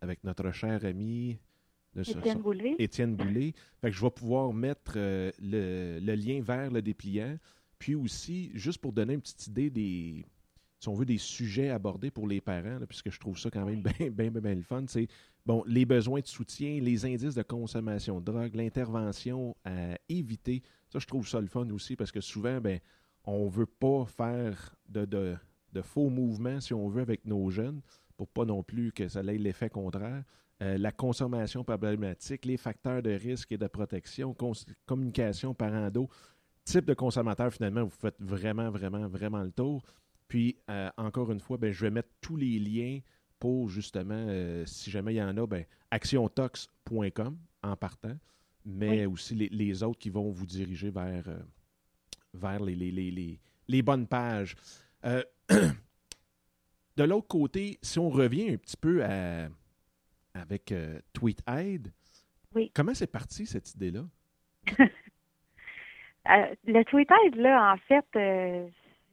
avec 0.00 0.22
notre 0.24 0.50
cher 0.52 0.84
ami 0.84 1.38
Étienne 1.96 2.40
Boulay. 2.40 2.76
Étienne 2.78 3.16
Boulay. 3.16 3.52
Fait 3.80 3.90
que 3.90 3.96
je 3.96 4.02
vais 4.02 4.10
pouvoir 4.10 4.52
mettre 4.52 4.94
le, 4.96 5.98
le 6.00 6.14
lien 6.14 6.40
vers 6.42 6.70
le 6.70 6.80
dépliant. 6.82 7.38
Puis 7.78 7.94
aussi, 7.94 8.50
juste 8.54 8.78
pour 8.78 8.92
donner 8.92 9.14
une 9.14 9.20
petite 9.20 9.46
idée 9.48 9.68
des, 9.68 10.24
si 10.82 10.88
on 10.88 10.94
veut, 10.94 11.04
des 11.04 11.18
sujets 11.18 11.70
abordés 11.70 12.10
pour 12.10 12.26
les 12.26 12.40
parents, 12.40 12.78
puisque 12.88 13.10
je 13.10 13.20
trouve 13.20 13.38
ça 13.38 13.50
quand 13.50 13.64
même 13.64 13.82
bien, 13.82 14.10
bien, 14.10 14.30
bien, 14.30 14.54
le 14.54 14.62
fun, 14.62 14.84
c'est 14.88 15.06
bon, 15.46 15.62
les 15.66 15.84
besoins 15.84 16.20
de 16.20 16.26
soutien, 16.26 16.80
les 16.80 17.06
indices 17.06 17.36
de 17.36 17.42
consommation 17.42 18.20
de 18.20 18.24
drogue, 18.24 18.54
l'intervention 18.54 19.56
à 19.64 19.96
éviter. 20.08 20.60
Ça, 20.90 20.98
je 20.98 21.06
trouve 21.06 21.28
ça 21.28 21.40
le 21.40 21.46
fun 21.46 21.70
aussi, 21.70 21.94
parce 21.94 22.10
que 22.10 22.20
souvent, 22.20 22.60
ben, 22.60 22.80
on 23.24 23.44
ne 23.44 23.50
veut 23.50 23.66
pas 23.66 24.04
faire 24.06 24.74
de, 24.88 25.04
de, 25.04 25.36
faux 25.80 26.10
mouvements, 26.10 26.60
si 26.60 26.74
on 26.74 26.88
veut, 26.88 27.02
avec 27.02 27.24
nos 27.24 27.50
jeunes, 27.50 27.80
pour 28.16 28.28
pas 28.28 28.44
non 28.44 28.62
plus 28.62 28.92
que 28.92 29.08
ça 29.08 29.20
ait 29.20 29.38
l'effet 29.38 29.70
contraire. 29.70 30.22
Euh, 30.62 30.78
la 30.78 30.92
consommation 30.92 31.64
problématique, 31.64 32.44
les 32.44 32.56
facteurs 32.56 33.02
de 33.02 33.10
risque 33.10 33.50
et 33.50 33.58
de 33.58 33.66
protection, 33.66 34.36
communication 34.86 35.54
parent-d'eau, 35.54 36.08
type 36.64 36.84
de 36.84 36.94
consommateur, 36.94 37.52
finalement, 37.52 37.82
vous 37.82 37.90
faites 37.90 38.20
vraiment, 38.20 38.70
vraiment, 38.70 39.08
vraiment 39.08 39.42
le 39.42 39.50
tour. 39.50 39.82
Puis, 40.28 40.56
euh, 40.70 40.88
encore 40.96 41.32
une 41.32 41.40
fois, 41.40 41.56
ben, 41.56 41.72
je 41.72 41.80
vais 41.80 41.90
mettre 41.90 42.10
tous 42.20 42.36
les 42.36 42.58
liens 42.60 43.00
pour 43.40 43.68
justement, 43.68 44.14
euh, 44.28 44.64
si 44.66 44.90
jamais 44.90 45.14
il 45.14 45.16
y 45.16 45.22
en 45.22 45.36
a, 45.36 45.46
ben, 45.46 45.64
actiontox.com 45.90 47.36
en 47.64 47.76
partant, 47.76 48.16
mais 48.64 49.04
aussi 49.06 49.34
les, 49.34 49.82
autres 49.82 49.98
qui 49.98 50.10
vont 50.10 50.30
vous 50.30 50.46
diriger 50.46 50.90
vers, 50.90 51.24
vers 52.32 52.62
les, 52.62 52.76
les, 52.76 53.40
les, 53.68 53.82
bonnes 53.82 54.06
pages. 54.06 54.54
de 56.96 57.04
l'autre 57.04 57.28
côté, 57.28 57.78
si 57.82 57.98
on 57.98 58.10
revient 58.10 58.52
un 58.52 58.56
petit 58.56 58.76
peu 58.76 59.04
à, 59.04 59.48
avec 60.34 60.72
TweetAid, 61.12 61.92
oui. 62.54 62.70
comment 62.74 62.94
c'est 62.94 63.10
parti 63.10 63.46
cette 63.46 63.74
idée-là? 63.74 64.04
le 66.66 66.82
TweetAid, 66.84 67.36
là, 67.36 67.72
en 67.72 67.76
fait, 67.88 68.06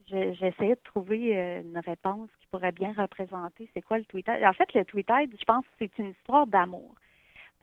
j'essayais 0.10 0.76
de 0.76 0.82
trouver 0.84 1.38
euh, 1.38 1.62
une 1.62 1.80
réponse 1.80 2.30
qui 2.40 2.48
pourrait 2.48 2.72
bien 2.72 2.94
représenter 2.98 3.70
c'est 3.74 3.82
quoi 3.82 3.98
le 3.98 4.06
tweet 4.06 4.28
En 4.30 4.54
fait, 4.54 4.74
le 4.74 4.86
tweet 4.86 5.08
je 5.10 5.46
pense 5.46 5.66
que 5.66 5.72
c'est 5.80 5.98
une 6.00 6.12
histoire 6.12 6.48
d'amour. 6.48 6.96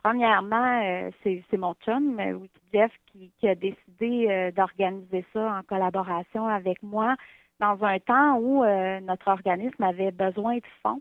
Premièrement, 0.02 0.82
euh, 0.82 1.10
c'est 1.22 1.56
mon 1.56 1.74
chum, 1.84 2.20
euh, 2.20 2.38
Jeff, 2.72 2.92
qui, 3.06 3.32
qui, 3.38 3.48
a 3.48 3.54
décidé 3.56 4.52
d'organiser 4.54 5.24
ça 5.32 5.58
en 5.58 5.62
collaboration 5.62 6.46
avec 6.46 6.82
moi 6.82 7.16
dans 7.60 7.82
un 7.84 7.98
temps 7.98 8.38
où 8.38 8.64
notre 9.02 9.28
organisme 9.28 9.82
avait 9.82 10.10
besoin 10.10 10.56
de 10.56 10.66
fonds. 10.82 11.00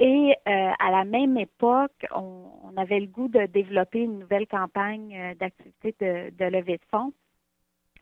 Et 0.00 0.34
à 0.46 0.90
la 0.90 1.04
même 1.04 1.36
époque, 1.36 2.06
on, 2.14 2.44
on, 2.64 2.76
avait 2.76 3.00
le 3.00 3.06
goût 3.06 3.28
de 3.28 3.46
développer 3.46 4.00
une 4.00 4.20
nouvelle 4.20 4.46
campagne 4.46 5.34
d'activité 5.38 5.94
de, 6.00 6.30
de 6.36 6.44
levée 6.44 6.76
de 6.76 6.84
fonds 6.90 7.12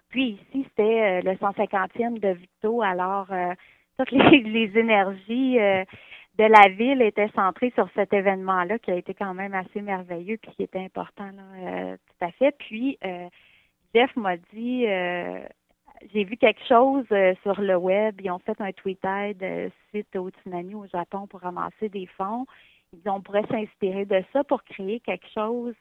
puis 0.08 0.30
ici, 0.30 0.64
c'était 0.70 0.82
euh, 0.82 1.20
le 1.22 1.32
150e 1.32 2.18
de 2.20 2.28
Victo. 2.28 2.82
Alors, 2.82 3.30
euh, 3.32 3.54
toutes 3.98 4.10
les, 4.12 4.78
énergies 4.78 5.58
euh, 5.58 5.84
de 6.38 6.44
la 6.44 6.68
ville 6.74 7.02
étaient 7.02 7.30
centrées 7.34 7.72
sur 7.74 7.88
cet 7.94 8.12
événement-là 8.12 8.78
qui 8.78 8.90
a 8.90 8.96
été 8.96 9.14
quand 9.14 9.34
même 9.34 9.54
assez 9.54 9.80
merveilleux 9.80 10.38
puis 10.40 10.52
qui 10.52 10.62
était 10.62 10.84
important 10.84 11.30
là, 11.32 11.96
tout 11.96 12.24
à 12.24 12.30
fait. 12.32 12.52
Puis, 12.58 12.98
Jeff 13.94 14.14
m'a 14.16 14.36
dit, 14.36 14.84
j'ai 16.12 16.24
vu 16.24 16.36
quelque 16.36 16.64
chose 16.66 17.06
sur 17.42 17.60
le 17.60 17.76
web. 17.76 18.20
Ils 18.22 18.30
ont 18.30 18.38
fait 18.38 18.60
un 18.60 18.72
tweet 18.72 19.04
aid 19.04 19.72
suite 19.88 20.14
au 20.16 20.30
tsunami 20.30 20.74
au 20.74 20.86
Japon 20.86 21.26
pour 21.26 21.40
ramasser 21.40 21.88
des 21.88 22.06
fonds. 22.06 22.46
Ils 22.92 23.00
dit, 23.00 23.08
on 23.08 23.20
pourrait 23.20 23.46
s'inspirer 23.50 24.04
de 24.04 24.22
ça 24.32 24.44
pour 24.44 24.62
créer 24.64 25.00
quelque 25.00 25.26
chose 25.34 25.74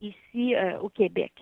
ici 0.00 0.54
au 0.80 0.88
Québec. 0.88 1.32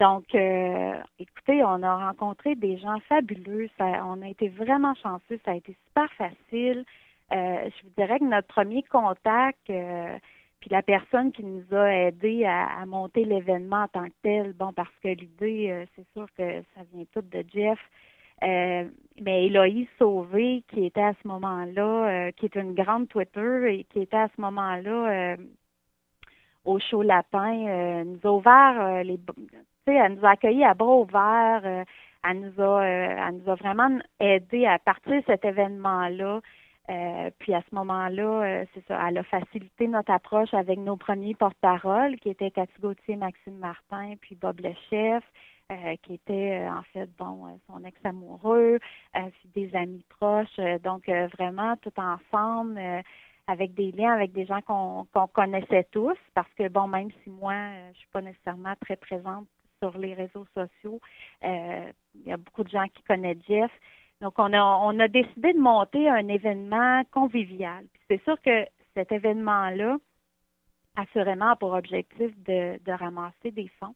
Donc, 0.00 0.34
euh, 0.34 0.94
écoutez, 1.18 1.62
on 1.62 1.82
a 1.82 2.06
rencontré 2.06 2.54
des 2.54 2.78
gens 2.78 2.98
fabuleux. 3.00 3.68
On 3.78 4.22
a 4.22 4.28
été 4.28 4.48
vraiment 4.48 4.94
chanceux. 4.94 5.38
Ça 5.44 5.52
a 5.52 5.54
été 5.56 5.76
super 5.86 6.10
facile. 6.14 6.86
Euh, 7.32 7.68
je 7.68 7.82
vous 7.84 7.92
dirais 7.98 8.18
que 8.18 8.24
notre 8.24 8.48
premier 8.48 8.82
contact, 8.84 9.58
euh, 9.68 10.18
puis 10.60 10.70
la 10.70 10.82
personne 10.82 11.32
qui 11.32 11.42
nous 11.42 11.64
a 11.72 11.92
aidé 11.92 12.44
à, 12.44 12.84
monter 12.86 13.24
l'événement 13.24 13.84
en 13.84 13.88
tant 13.88 14.06
que 14.06 14.14
tel, 14.22 14.52
bon, 14.52 14.72
parce 14.72 14.94
que 15.02 15.08
l'idée, 15.08 15.86
c'est 15.96 16.06
sûr 16.12 16.26
que 16.36 16.62
ça 16.74 16.82
vient 16.92 17.04
tout 17.12 17.22
de 17.22 17.44
Jeff. 17.52 17.78
mais 18.42 19.46
Héloïse 19.46 19.88
Sauvé, 19.98 20.62
qui 20.68 20.84
était 20.84 21.02
à 21.02 21.14
ce 21.22 21.28
moment-là, 21.28 22.30
qui 22.32 22.46
est 22.46 22.56
une 22.56 22.74
grande 22.74 23.08
Twitter 23.08 23.74
et 23.74 23.84
qui 23.84 24.00
était 24.00 24.16
à 24.16 24.28
ce 24.36 24.40
moment-là 24.40 25.36
au 26.64 26.78
show 26.78 27.02
Lapin, 27.02 28.04
nous 28.04 28.20
a 28.22 28.30
ouvert 28.30 29.02
les 29.02 29.18
elle 29.96 30.14
nous 30.14 30.24
a 30.24 30.30
accueillis 30.30 30.64
à 30.64 30.74
bras 30.74 30.96
ouverts. 30.96 31.62
Euh, 31.64 31.84
elle 32.28 32.40
nous 32.40 32.62
a, 32.62 32.82
euh, 32.82 33.26
elle 33.28 33.36
nous 33.36 33.50
a 33.50 33.54
vraiment 33.54 33.98
aidé 34.18 34.66
à 34.66 34.78
partir 34.78 35.12
de 35.12 35.22
cet 35.26 35.44
événement-là. 35.44 36.40
Euh, 36.88 37.30
puis 37.38 37.54
à 37.54 37.62
ce 37.68 37.74
moment-là, 37.74 38.64
c'est 38.74 38.84
ça, 38.86 39.00
elle 39.08 39.18
a 39.18 39.22
facilité 39.22 39.86
notre 39.86 40.10
approche 40.10 40.52
avec 40.54 40.78
nos 40.78 40.96
premiers 40.96 41.34
porte-parole, 41.34 42.16
qui 42.16 42.30
étaient 42.30 42.50
Cathy 42.50 42.80
Gauthier, 42.80 43.16
Maxime 43.16 43.58
Martin, 43.58 44.14
puis 44.20 44.34
Bob 44.34 44.60
le 44.60 44.72
chef, 44.88 45.22
qui 46.02 46.14
était 46.14 46.66
en 46.68 46.82
fait 46.92 47.08
bon 47.16 47.60
son 47.68 47.84
ex-amoureux, 47.84 48.80
des 49.54 49.76
amis 49.76 50.04
proches. 50.08 50.58
donc 50.82 51.08
vraiment 51.38 51.76
tout 51.76 51.92
ensemble 51.96 52.80
avec 53.46 53.74
des 53.74 53.92
liens 53.92 54.12
avec 54.12 54.32
des 54.32 54.46
gens 54.46 54.60
qu'on 54.62 55.06
connaissait 55.28 55.86
tous, 55.92 56.16
parce 56.34 56.52
que 56.54 56.68
bon, 56.68 56.88
même 56.88 57.10
si 57.22 57.30
moi, 57.30 57.54
je 57.92 57.98
suis 57.98 58.08
pas 58.12 58.20
nécessairement 58.20 58.74
très 58.80 58.96
présente 58.96 59.46
sur 59.82 59.96
les 59.98 60.14
réseaux 60.14 60.46
sociaux. 60.54 61.00
Euh, 61.44 61.92
il 62.14 62.28
y 62.28 62.32
a 62.32 62.36
beaucoup 62.36 62.64
de 62.64 62.70
gens 62.70 62.86
qui 62.94 63.02
connaissent 63.02 63.44
Jeff. 63.48 63.70
Donc, 64.20 64.34
on 64.38 64.52
a, 64.52 64.62
on 64.62 64.98
a 64.98 65.08
décidé 65.08 65.52
de 65.52 65.58
monter 65.58 66.08
un 66.08 66.28
événement 66.28 67.02
convivial. 67.10 67.84
c'est 68.08 68.22
sûr 68.24 68.40
que 68.42 68.66
cet 68.94 69.12
événement-là, 69.12 69.96
assurément, 70.96 71.50
a 71.50 71.56
pour 71.56 71.72
objectif 71.72 72.30
de, 72.44 72.92
ramasser 72.92 73.50
des 73.50 73.68
fonds. 73.78 73.94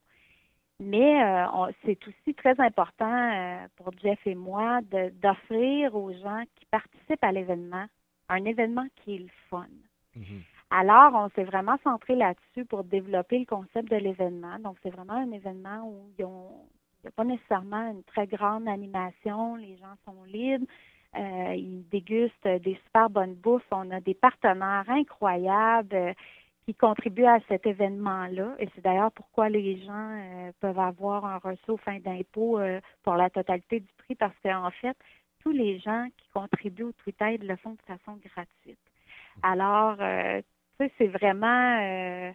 Mais 0.81 1.23
euh, 1.23 1.47
c'est 1.85 1.99
aussi 2.09 2.35
très 2.35 2.59
important 2.61 3.33
euh, 3.33 3.67
pour 3.77 3.93
Jeff 4.03 4.19
et 4.27 4.35
moi 4.35 4.81
d'offrir 5.23 5.95
aux 5.95 6.13
gens 6.13 6.43
qui 6.57 6.67
participent 6.67 7.23
à 7.23 7.33
l'événement 7.33 7.87
un 8.29 8.45
événement 8.45 8.87
qui 8.97 9.17
est 9.17 9.19
le 9.19 9.29
fun. 9.51 9.67
Mm-hmm. 10.17 10.41
Alors, 10.71 11.13
on 11.15 11.29
s'est 11.31 11.45
vraiment 11.45 11.77
centré 11.85 12.17
là-dessus 12.17 12.65
pour 12.65 12.83
développer 12.85 13.39
le 13.39 13.45
concept 13.45 13.91
de 13.91 13.97
l'événement. 13.97 14.59
Donc, 14.59 14.77
c'est 14.83 14.91
vraiment 14.91 15.15
un 15.15 15.31
événement 15.31 15.87
où 15.87 16.09
il 16.19 16.25
n'y 17.05 17.09
a 17.09 17.13
pas 17.13 17.25
nécessairement 17.25 17.91
une 17.91 18.03
très 18.05 18.27
grande 18.27 18.69
animation, 18.69 19.57
les 19.57 19.77
gens 19.77 19.95
sont 20.05 20.25
libres, 20.25 20.67
euh, 21.17 21.55
ils 21.55 21.87
dégustent 21.91 22.47
des 22.47 22.79
super 22.87 23.09
bonnes 23.09 23.35
bouffes, 23.35 23.67
on 23.71 23.91
a 23.91 24.01
des 24.01 24.15
partenaires 24.15 24.85
incroyables 24.89 25.95
euh, 25.95 26.13
qui 26.65 26.75
contribuent 26.75 27.27
à 27.27 27.39
cet 27.47 27.67
événement-là. 27.67 28.57
Et 28.59 28.69
c'est 28.75 28.83
d'ailleurs 28.83 29.13
pourquoi 29.13 29.49
les 29.49 29.81
gens 29.85 29.93
euh, 29.93 30.51
peuvent 30.61 30.79
avoir 30.79 31.25
un 31.25 31.39
ressaut 31.39 31.77
fin 31.77 31.99
d'impôt 32.01 32.59
pour 33.03 33.15
la 33.15 33.31
totalité 33.31 33.81
du 33.81 33.93
prix, 33.99 34.15
parce 34.15 34.35
qu'en 34.43 34.71
fait, 34.71 34.97
tous 35.41 35.53
les 35.53 35.79
gens 35.79 36.09
qui 36.17 36.29
contribuent 36.31 36.85
au 36.85 36.93
Twitter 36.93 37.37
le 37.37 37.57
font 37.57 37.73
de 37.73 37.83
façon 37.83 38.19
gratuite. 38.35 38.79
Alors, 39.43 39.99
c'est 40.79 41.07
vraiment 41.07 42.33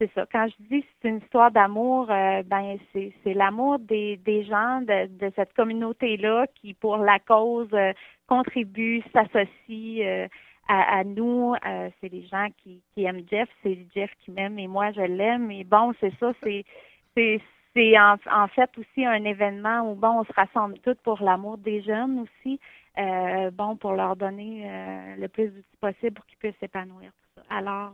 c'est 0.00 0.10
ça. 0.14 0.24
Quand 0.32 0.48
je 0.48 0.64
dis 0.70 0.84
c'est 1.02 1.08
une 1.08 1.18
histoire 1.18 1.50
d'amour, 1.50 2.10
euh, 2.10 2.42
ben 2.44 2.78
c'est, 2.92 3.34
l'amour 3.34 3.78
des, 3.78 4.16
des 4.16 4.44
gens 4.44 4.80
de, 4.80 5.06
de 5.06 5.30
cette 5.36 5.52
communauté-là 5.52 6.46
qui, 6.54 6.72
pour 6.74 6.96
la 6.96 7.18
cause, 7.18 7.68
euh, 7.74 7.92
contribuent, 8.26 9.02
s'associent 9.12 10.28
à, 10.68 11.02
nous. 11.04 11.54
c'est 12.00 12.08
les 12.08 12.24
gens 12.28 12.46
qui, 12.58 12.80
aiment 12.96 13.24
Jeff, 13.28 13.48
c'est 13.62 13.76
Jeff 13.94 14.10
qui 14.20 14.30
m'aime 14.30 14.58
et 14.58 14.68
moi 14.68 14.92
je 14.92 15.00
l'aime. 15.00 15.50
Et 15.50 15.64
bon, 15.64 15.92
c'est 16.00 16.14
ça, 16.18 16.32
c'est 16.42 16.64
c'est 17.16 17.40
c'est 17.74 17.98
en, 17.98 18.16
en, 18.32 18.48
fait 18.48 18.70
aussi 18.78 19.04
un 19.04 19.24
événement 19.24 19.90
où 19.90 19.96
bon 19.96 20.20
on 20.20 20.24
se 20.24 20.32
rassemble 20.32 20.78
tous 20.78 20.96
pour 21.02 21.20
l'amour 21.22 21.58
des 21.58 21.82
jeunes 21.82 22.20
aussi. 22.20 22.60
bon, 23.52 23.76
pour 23.76 23.92
leur 23.94 24.14
donner 24.16 25.16
le 25.18 25.26
plus 25.26 25.48
d'outils 25.48 25.76
possible 25.80 26.14
pour 26.14 26.26
qu'ils 26.26 26.38
puissent 26.38 26.60
s'épanouir. 26.60 27.10
Alors. 27.50 27.92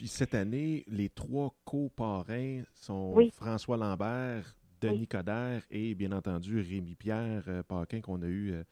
Puis 0.00 0.08
cette 0.08 0.34
année, 0.34 0.82
les 0.86 1.10
trois 1.10 1.54
coparrains 1.66 2.62
sont 2.72 3.14
François 3.32 3.76
Lambert, 3.76 4.56
Denis 4.80 5.06
Coderre 5.06 5.62
et 5.70 5.94
bien 5.94 6.12
entendu 6.12 6.58
Rémi-Pierre 6.58 7.44
euh, 7.48 7.62
Paquin 7.62 8.00
qu'on 8.00 8.22
a 8.22 8.26
eu 8.26 8.52
euh, 8.52 8.64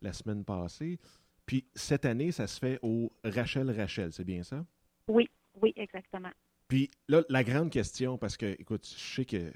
la 0.00 0.12
semaine 0.12 0.44
passée. 0.44 1.00
Puis 1.44 1.66
cette 1.74 2.04
année, 2.04 2.30
ça 2.30 2.46
se 2.46 2.60
fait 2.60 2.78
au 2.82 3.10
Rachel 3.24 3.68
Rachel, 3.76 4.12
c'est 4.12 4.22
bien 4.22 4.44
ça? 4.44 4.64
Oui, 5.08 5.28
oui, 5.60 5.72
exactement. 5.74 6.30
Puis 6.68 6.88
là, 7.08 7.24
la 7.30 7.42
grande 7.42 7.70
question, 7.70 8.16
parce 8.16 8.36
que, 8.36 8.46
écoute, 8.46 8.86
je 8.86 9.14
sais 9.16 9.24
que 9.24 9.50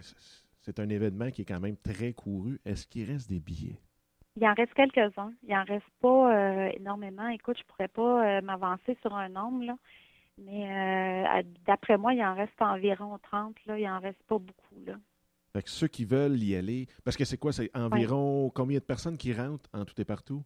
c'est 0.59 0.81
un 0.81 0.89
événement 0.89 1.31
qui 1.31 1.43
est 1.43 1.49
quand 1.49 1.61
même 1.61 1.77
très 1.77 2.13
couru. 2.13 2.61
Est-ce 2.65 2.89
qu'il 2.89 3.09
reste 3.09 3.31
des 3.31 3.39
billets? 3.39 3.79
Il 4.35 4.45
en 4.49 4.55
reste 4.55 4.75
quelques-uns. 4.75 5.33
Il 5.47 5.55
en 5.55 5.63
reste 5.63 5.87
pas 6.01 6.35
euh, 6.35 6.73
énormément. 6.75 7.29
Écoute, 7.29 7.57
je 7.57 7.65
pourrais 7.69 7.87
pas 7.87 8.39
euh, 8.39 8.41
m'avancer 8.41 8.99
sur 9.01 9.15
un 9.15 9.29
nombre, 9.29 9.63
là. 9.63 9.77
Mais 10.45 10.69
euh, 10.71 11.43
d'après 11.67 11.99
moi, 11.99 12.15
il 12.15 12.23
en 12.23 12.35
reste 12.35 12.61
environ 12.61 13.19
30. 13.19 13.57
Là. 13.67 13.79
Il 13.79 13.89
en 13.89 14.01
reste 14.01 14.23
pas 14.25 14.39
beaucoup. 14.39 14.85
Là. 14.87 14.95
Fait 15.53 15.63
que 15.63 15.71
ceux 15.71 15.89
qui 15.89 16.05
veulent 16.05 16.43
y 16.43 16.55
aller, 16.57 16.87
parce 17.05 17.17
que 17.17 17.25
c'est 17.25 17.37
quoi? 17.37 17.53
C'est 17.53 17.71
environ 17.77 18.51
combien 18.55 18.79
de 18.79 18.85
personnes 18.85 19.19
qui 19.19 19.33
rentrent 19.33 19.69
en 19.73 19.85
tout 19.85 20.01
et 20.01 20.05
partout? 20.05 20.43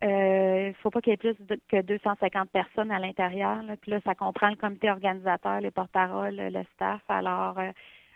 Il 0.00 0.08
ne 0.08 0.72
faut 0.74 0.90
pas 0.90 1.00
qu'il 1.00 1.10
y 1.10 1.14
ait 1.14 1.16
plus 1.16 1.34
que 1.68 1.82
250 1.82 2.50
personnes 2.50 2.92
à 2.92 3.00
l'intérieur. 3.00 3.64
Puis 3.80 3.90
là, 3.90 4.00
ça 4.04 4.14
comprend 4.14 4.48
le 4.48 4.56
comité 4.56 4.90
organisateur, 4.90 5.60
les 5.60 5.72
porte-paroles, 5.72 6.36
le 6.36 6.62
staff. 6.74 7.02
Alors, 7.08 7.58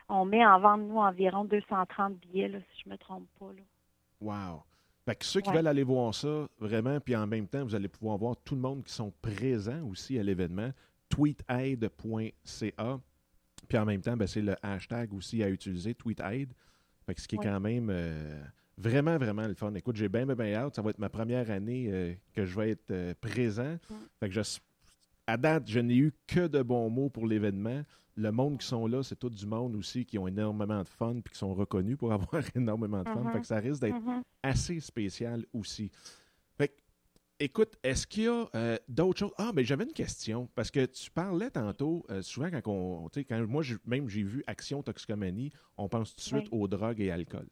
on 0.09 0.25
met 0.25 0.45
en 0.47 0.61
vente, 0.61 0.83
nous, 0.83 0.99
environ 0.99 1.45
230 1.45 2.15
billets, 2.19 2.49
là, 2.49 2.59
si 2.59 2.83
je 2.85 2.89
ne 2.89 2.93
me 2.93 2.99
trompe 2.99 3.27
pas. 3.41 3.47
Là. 3.47 3.63
Wow! 4.21 4.63
Fait 5.05 5.17
que 5.17 5.25
ceux 5.25 5.41
qui 5.41 5.51
veulent 5.51 5.67
aller 5.67 5.83
voir 5.83 6.15
ça, 6.15 6.47
vraiment, 6.61 7.01
puis 7.01 7.17
en 7.17 7.27
même 7.27 7.49
temps, 7.49 7.65
vous 7.65 7.75
allez 7.75 7.89
pouvoir 7.89 8.17
voir 8.19 8.37
tout 8.45 8.55
le 8.55 8.61
monde 8.61 8.85
qui 8.85 8.93
sont 8.93 9.13
présents 9.21 9.85
aussi 9.91 10.17
à 10.19 10.23
l'événement, 10.23 10.71
tweetaid.ca. 11.13 13.01
Puis 13.69 13.79
en 13.79 13.85
même 13.85 14.01
temps, 14.01 14.17
ben, 14.17 14.27
c'est 14.27 14.41
le 14.41 14.57
hashtag 14.63 15.13
aussi 15.13 15.43
à 15.43 15.51
utiliser, 15.51 15.95
tweetaid. 15.95 16.53
Fait 17.07 17.15
que 17.15 17.21
ce 17.21 17.29
qui 17.29 17.37
est 17.37 17.43
quand 17.43 17.61
même 17.61 17.89
euh, 17.91 18.43
vraiment, 18.79 19.19
vraiment 19.19 19.47
le 19.47 19.55
fun. 19.55 19.75
Écoute, 19.75 19.97
j'ai 19.97 20.09
bien, 20.09 20.25
bien, 20.25 20.35
bien 20.35 20.55
hâte. 20.55 20.77
Ça 20.77 20.83
va 20.83 20.91
être 20.91 20.99
ma 20.99 21.11
première 21.11 21.51
année 21.51 21.89
euh, 21.91 22.15
que 22.33 22.47
je 22.47 22.57
vais 22.59 22.71
être 22.71 22.91
euh, 22.91 23.15
présent. 23.21 23.77
Fait 24.21 24.29
que 24.29 24.35
je, 24.35 24.41
à 25.27 25.37
date, 25.37 25.65
je 25.69 25.81
n'ai 25.81 25.97
eu 25.97 26.13
que 26.27 26.47
de 26.47 26.63
bons 26.63 26.89
mots 26.89 27.11
pour 27.11 27.27
l'événement 27.27 27.83
le 28.17 28.31
monde 28.31 28.59
qui 28.59 28.67
sont 28.67 28.87
là, 28.87 29.03
c'est 29.03 29.17
tout 29.17 29.31
du 29.31 29.47
monde 29.47 29.75
aussi 29.77 30.05
qui 30.05 30.19
ont 30.19 30.29
énormément 30.29 30.83
de 30.83 30.89
fun 30.89 31.15
puis 31.25 31.33
qui 31.33 31.39
sont 31.39 31.55
reconnus 31.55 31.97
pour 31.97 32.13
avoir 32.13 32.43
énormément 32.55 33.03
de 33.03 33.09
fun. 33.09 33.31
Fait 33.33 33.41
que 33.41 33.47
ça 33.47 33.59
risque 33.59 33.81
d'être 33.81 33.97
mm-hmm. 33.97 34.23
assez 34.43 34.81
spécial 34.81 35.45
aussi. 35.53 35.91
Écoute, 37.43 37.77
est-ce 37.83 38.07
qu'il 38.07 38.23
y 38.23 38.29
a 38.29 38.49
euh, 38.55 38.79
d'autres 38.89 39.19
choses? 39.19 39.33
Ah, 39.37 39.51
mais 39.53 39.65
j'avais 39.65 39.83
une 39.83 39.93
question 39.93 40.49
parce 40.55 40.71
que 40.71 40.87
tu 40.87 41.11
parlais 41.11 41.51
tantôt, 41.51 42.07
euh, 42.09 42.23
souvent 42.23 42.49
quand 42.49 42.63
on. 42.69 43.09
Quand 43.13 43.47
moi, 43.49 43.65
même 43.85 44.09
j'ai 44.09 44.23
vu 44.23 44.45
Action 44.47 44.81
Toxicomanie, 44.81 45.51
on 45.77 45.89
pense 45.89 46.15
tout 46.15 46.19
de 46.19 46.21
suite 46.21 46.49
aux 46.53 46.69
drogues 46.69 47.01
et 47.01 47.11
alcool. 47.11 47.49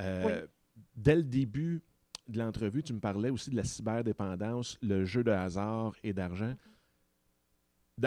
Euh, 0.00 0.46
dès 0.94 1.16
le 1.16 1.22
début 1.22 1.82
de 2.28 2.38
l'entrevue, 2.38 2.82
tu 2.82 2.94
me 2.94 2.98
parlais 2.98 3.28
aussi 3.28 3.50
de 3.50 3.56
la 3.56 3.64
cyberdépendance, 3.64 4.78
le 4.80 5.04
jeu 5.04 5.22
de 5.22 5.32
hasard 5.32 5.92
et 6.02 6.14
d'argent. 6.14 6.54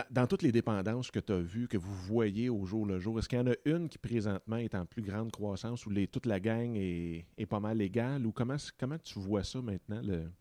Dans, 0.10 0.26
toutes 0.26 0.42
les 0.42 0.52
dépendances 0.52 1.12
que 1.12 1.20
tu 1.20 1.32
as 1.32 1.42
vues, 1.42 1.68
que 1.68 1.78
vous 1.78 1.94
voyez 1.94 2.50
au 2.50 2.65
jour 2.65 2.88
le 2.88 2.98
jour, 2.98 3.20
est-ce 3.20 3.30
qu'il 3.30 3.38
y 3.38 3.42
en 3.42 3.52
a 3.52 3.56
une 3.65 3.88
qui 3.88 4.00
présentement 4.00 4.58
est 4.58 4.74
en 4.74 4.88
plus 4.88 5.04
grande 5.04 5.32
croissance 5.32 5.86
où 5.86 5.92
les, 5.92 6.08
toute 6.08 6.26
la 6.26 6.39
gang 6.39 6.76
est, 6.76 7.46
pas 7.48 7.60
mal 7.60 7.80
égale 7.82 8.26
ou 8.26 8.32
comment, 8.32 8.58
comment 8.80 8.98
tu 8.98 9.20
vois 9.20 9.44
ça 9.44 9.62
maintenant? 9.62 10.02
Le... 10.04 10.32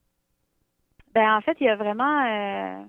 Ben, 1.19 1.37
en 1.37 1.41
fait, 1.41 1.57
il 1.59 1.65
y 1.65 1.69
a 1.69 1.75
vraiment 1.75 2.25
euh, 2.27 2.85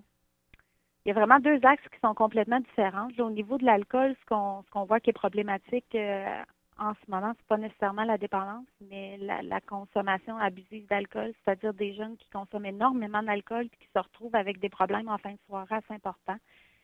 il 1.03 1.09
y 1.09 1.11
a 1.11 1.15
vraiment 1.15 1.39
deux 1.39 1.59
axes 1.65 1.89
qui 1.91 1.99
sont 1.99 2.13
complètement 2.13 2.59
différents. 2.59 3.07
au 3.17 3.31
niveau 3.31 3.57
de 3.57 3.65
l'alcool, 3.65 4.15
ce 4.21 4.25
qu'on 4.27 4.61
ce 4.61 4.69
qu'on 4.69 4.83
voit 4.83 4.99
qui 4.99 5.09
est 5.09 5.13
problématique 5.13 5.95
euh, 5.95 6.43
en 6.77 6.93
ce 6.93 7.09
moment, 7.09 7.33
c'est 7.35 7.47
pas 7.47 7.57
nécessairement 7.57 8.03
la 8.03 8.19
dépendance, 8.19 8.67
mais 8.87 9.17
la, 9.17 9.41
la 9.41 9.59
consommation 9.61 10.37
abusive 10.37 10.85
d'alcool, 10.85 11.33
c'est-à-dire 11.43 11.73
des 11.73 11.95
jeunes 11.95 12.17
qui 12.17 12.29
consomment 12.29 12.67
énormément 12.67 13.23
d'alcool 13.23 13.65
et 13.65 13.69
qui 13.83 13.89
se 13.95 13.99
retrouvent 13.99 14.35
avec 14.35 14.59
des 14.59 14.69
problèmes 14.69 15.09
en 15.09 15.17
fin 15.17 15.31
de 15.31 15.39
soirée 15.47 15.77
assez 15.77 15.93
importants. 15.95 16.37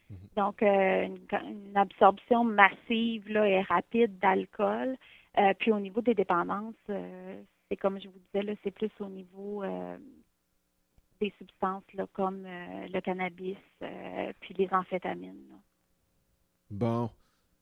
Mhm. 0.10 0.18
Donc, 0.36 0.64
euh, 0.64 1.06
une, 1.06 1.78
absorption 1.78 2.44
massive 2.44 3.32
là, 3.32 3.48
et 3.48 3.62
rapide 3.62 4.18
d'alcool. 4.18 4.98
Puis 5.60 5.72
au 5.72 5.80
niveau 5.80 6.02
des 6.02 6.16
dépendances, 6.16 6.74
c'est 6.88 7.78
comme 7.78 8.02
je 8.02 8.08
vous 8.08 8.20
disais, 8.20 8.42
là, 8.42 8.54
c'est 8.64 8.72
plus 8.72 8.90
au 9.00 9.10
niveau 9.10 9.64
des 11.20 11.34
substances 11.38 11.84
là, 11.94 12.08
comme 12.14 12.44
le 12.46 13.00
cannabis 13.02 13.58
puis 14.40 14.54
les 14.58 14.70
amphétamines. 14.72 15.60
Bon. 16.70 17.10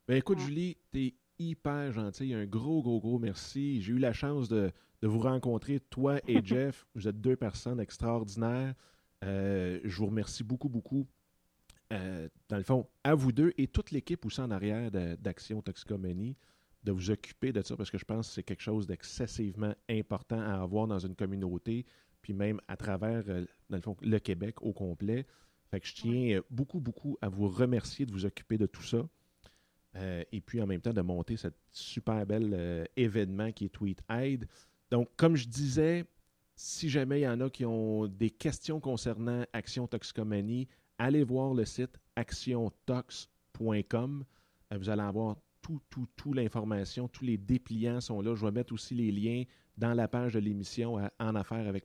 Ben 0.08 0.18
écoute, 0.18 0.40
Julie, 0.40 0.78
tu 0.92 1.06
es 1.06 1.14
hyper 1.40 1.92
gentil. 1.92 2.34
Un 2.34 2.46
gros, 2.46 2.82
gros, 2.82 3.00
gros 3.00 3.20
merci. 3.20 3.82
J'ai 3.82 3.94
eu 3.94 3.98
la 3.98 4.14
chance 4.14 4.50
de, 4.50 4.72
vous 5.02 5.20
rencontrer, 5.20 5.80
toi 5.80 6.20
et 6.28 6.40
Jeff. 6.44 6.86
Vous 6.96 7.08
êtes 7.08 7.20
deux 7.20 7.36
personnes 7.36 7.80
extraordinaires. 7.80 8.74
Euh, 9.24 9.80
je 9.84 9.98
vous 9.98 10.08
remercie 10.08 10.44
beaucoup, 10.44 10.70
beaucoup. 10.70 11.08
Euh, 11.92 12.28
dans 12.50 12.58
le 12.58 12.64
fond, 12.64 12.88
à 13.04 13.14
vous 13.14 13.32
deux 13.32 13.54
et 13.58 13.68
toute 13.68 13.92
l'équipe 13.92 14.26
aussi 14.26 14.42
en 14.42 14.52
arrière 14.52 14.90
d'Action 14.92 15.62
Toxicomanie, 15.62 16.36
de 16.84 16.92
vous 16.92 17.12
occuper 17.12 17.54
de 17.54 17.62
ça 17.62 17.78
parce 17.78 17.92
que 17.92 17.98
je 17.98 18.06
pense 18.06 18.28
que 18.28 18.34
c'est 18.34 18.44
quelque 18.44 18.64
chose 18.64 18.88
d'excessivement 18.88 19.74
important 19.90 20.40
à 20.40 20.62
avoir 20.62 20.88
dans 20.88 21.00
une 21.00 21.16
communauté, 21.16 21.86
puis 22.24 22.34
même 22.34 22.60
à 22.68 22.76
travers, 22.76 23.24
euh, 23.28 23.46
dans 23.70 23.78
le 23.78 23.84
fond, 23.84 23.96
le 24.02 24.18
Québec 24.18 24.64
au 24.64 24.74
complet. 24.74 25.28
Fait 25.70 25.80
que 25.80 25.88
je 25.88 25.94
tiens 25.94 26.42
beaucoup, 26.50 26.80
beaucoup 26.80 27.20
à 27.22 27.30
vous 27.30 27.48
remercier 27.48 28.08
de 28.08 28.12
vous 28.12 28.26
occuper 28.26 28.58
de 28.58 28.66
tout 28.66 28.82
ça. 28.82 29.08
Euh, 29.96 30.24
et 30.32 30.42
puis 30.42 30.60
en 30.62 30.66
même 30.66 30.82
temps 30.82 30.94
de 30.94 31.02
monter 31.02 31.38
ce 31.38 31.50
super 31.72 32.26
bel 32.26 32.52
euh, 32.54 32.84
événement 32.96 33.52
qui 33.52 33.66
est 33.66 33.70
Tweet 33.70 34.02
Aid. 34.10 34.48
Donc, 34.90 35.10
comme 35.16 35.36
je 35.36 35.48
disais, 35.48 36.06
si 36.56 36.90
jamais 36.90 37.20
il 37.22 37.24
y 37.24 37.28
en 37.28 37.40
a 37.42 37.50
qui 37.50 37.66
ont 37.66 38.08
des 38.08 38.30
questions 38.32 38.80
concernant 38.80 39.44
Action 39.54 39.88
Toxicomanie, 39.88 40.68
allez 40.98 41.24
voir 41.24 41.54
le 41.54 41.66
site 41.66 42.00
actiontox.com. 42.16 44.26
Euh, 44.72 44.78
vous 44.78 44.90
allez 44.90 45.04
avoir 45.04 45.36
tout, 45.62 45.80
tout, 45.90 46.08
tout 46.16 46.34
l'information, 46.34 47.08
tous 47.08 47.24
les 47.24 47.38
dépliants 47.38 48.02
sont 48.02 48.22
là. 48.22 48.34
Je 48.36 48.46
vais 48.46 48.52
mettre 48.52 48.74
aussi 48.74 48.96
les 48.96 49.12
liens 49.12 49.44
dans 49.78 49.94
la 49.94 50.08
page 50.08 50.34
de 50.34 50.40
l'émission 50.40 50.98
à 50.98 51.12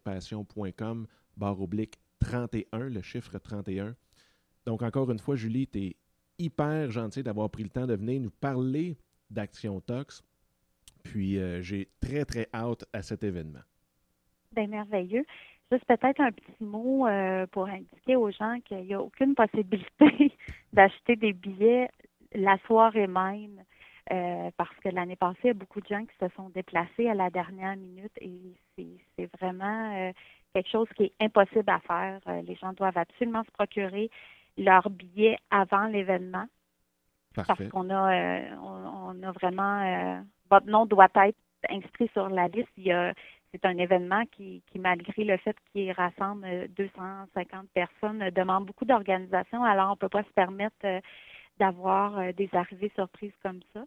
passion.com 0.04 1.06
barre 1.36 1.60
oblique 1.60 1.98
31, 2.20 2.88
le 2.88 3.02
chiffre 3.02 3.38
31. 3.38 3.94
Donc, 4.66 4.82
encore 4.82 5.10
une 5.10 5.18
fois, 5.18 5.36
Julie, 5.36 5.66
tu 5.66 5.78
es 5.78 5.96
hyper 6.38 6.90
gentil 6.90 7.22
d'avoir 7.22 7.50
pris 7.50 7.62
le 7.62 7.70
temps 7.70 7.86
de 7.86 7.94
venir 7.94 8.20
nous 8.20 8.30
parler 8.30 8.96
d'Action 9.30 9.80
Tox. 9.80 10.22
Puis 11.04 11.38
euh, 11.38 11.62
j'ai 11.62 11.88
très, 12.00 12.24
très 12.24 12.48
hâte 12.52 12.84
à 12.92 13.02
cet 13.02 13.24
événement. 13.24 13.60
Bien, 14.54 14.66
merveilleux. 14.66 15.24
Juste 15.70 15.84
peut-être 15.86 16.20
un 16.20 16.32
petit 16.32 16.64
mot 16.64 17.06
euh, 17.06 17.46
pour 17.48 17.66
indiquer 17.66 18.16
aux 18.16 18.30
gens 18.30 18.58
qu'il 18.64 18.84
n'y 18.84 18.94
a 18.94 19.00
aucune 19.00 19.34
possibilité 19.34 20.32
d'acheter 20.72 21.16
des 21.16 21.32
billets 21.32 21.88
la 22.34 22.58
soirée 22.66 23.06
même. 23.06 23.62
Euh, 24.10 24.50
parce 24.56 24.74
que 24.76 24.88
l'année 24.88 25.16
passée, 25.16 25.38
il 25.44 25.48
y 25.48 25.50
a 25.50 25.54
beaucoup 25.54 25.80
de 25.80 25.86
gens 25.86 26.04
qui 26.04 26.16
se 26.18 26.28
sont 26.34 26.48
déplacés 26.50 27.08
à 27.08 27.14
la 27.14 27.28
dernière 27.30 27.76
minute 27.76 28.12
et 28.20 28.56
c'est 29.16 29.30
vraiment 29.38 30.12
quelque 30.54 30.70
chose 30.70 30.88
qui 30.96 31.04
est 31.04 31.12
impossible 31.20 31.68
à 31.68 31.80
faire. 31.80 32.20
les 32.42 32.54
gens 32.54 32.72
doivent 32.72 32.96
absolument 32.96 33.44
se 33.44 33.50
procurer 33.50 34.10
leur 34.58 34.90
billet 34.90 35.38
avant 35.50 35.86
l'événement. 35.86 36.46
Parce 37.34 37.68
qu'on 37.68 37.90
a, 37.90 38.14
euh, 38.14 38.56
on, 38.62 39.22
a 39.22 39.32
vraiment, 39.32 39.82
euh, 39.82 40.20
votre 40.50 40.66
nom 40.66 40.86
doit 40.86 41.08
être 41.14 41.38
inscrit 41.70 42.08
sur 42.12 42.28
la 42.28 42.48
liste. 42.48 42.68
c'est 42.76 43.64
un 43.64 43.78
événement 43.78 44.24
qui, 44.32 44.62
malgré 44.76 45.24
le 45.24 45.36
fait 45.36 45.56
qu'il 45.72 45.92
rassemble 45.92 46.68
250 46.76 47.68
personnes, 47.72 48.30
demande 48.30 48.66
beaucoup 48.66 48.84
d'organisation. 48.84 49.62
Alors, 49.62 49.88
on 49.88 49.92
ne 49.92 49.96
peut 49.96 50.08
pas 50.08 50.24
se 50.24 50.32
permettre 50.34 50.76
euh, 50.84 51.00
d'avoir 51.58 52.32
des 52.34 52.48
arrivées 52.52 52.90
surprises 52.94 53.32
comme 53.42 53.60
ça. 53.72 53.84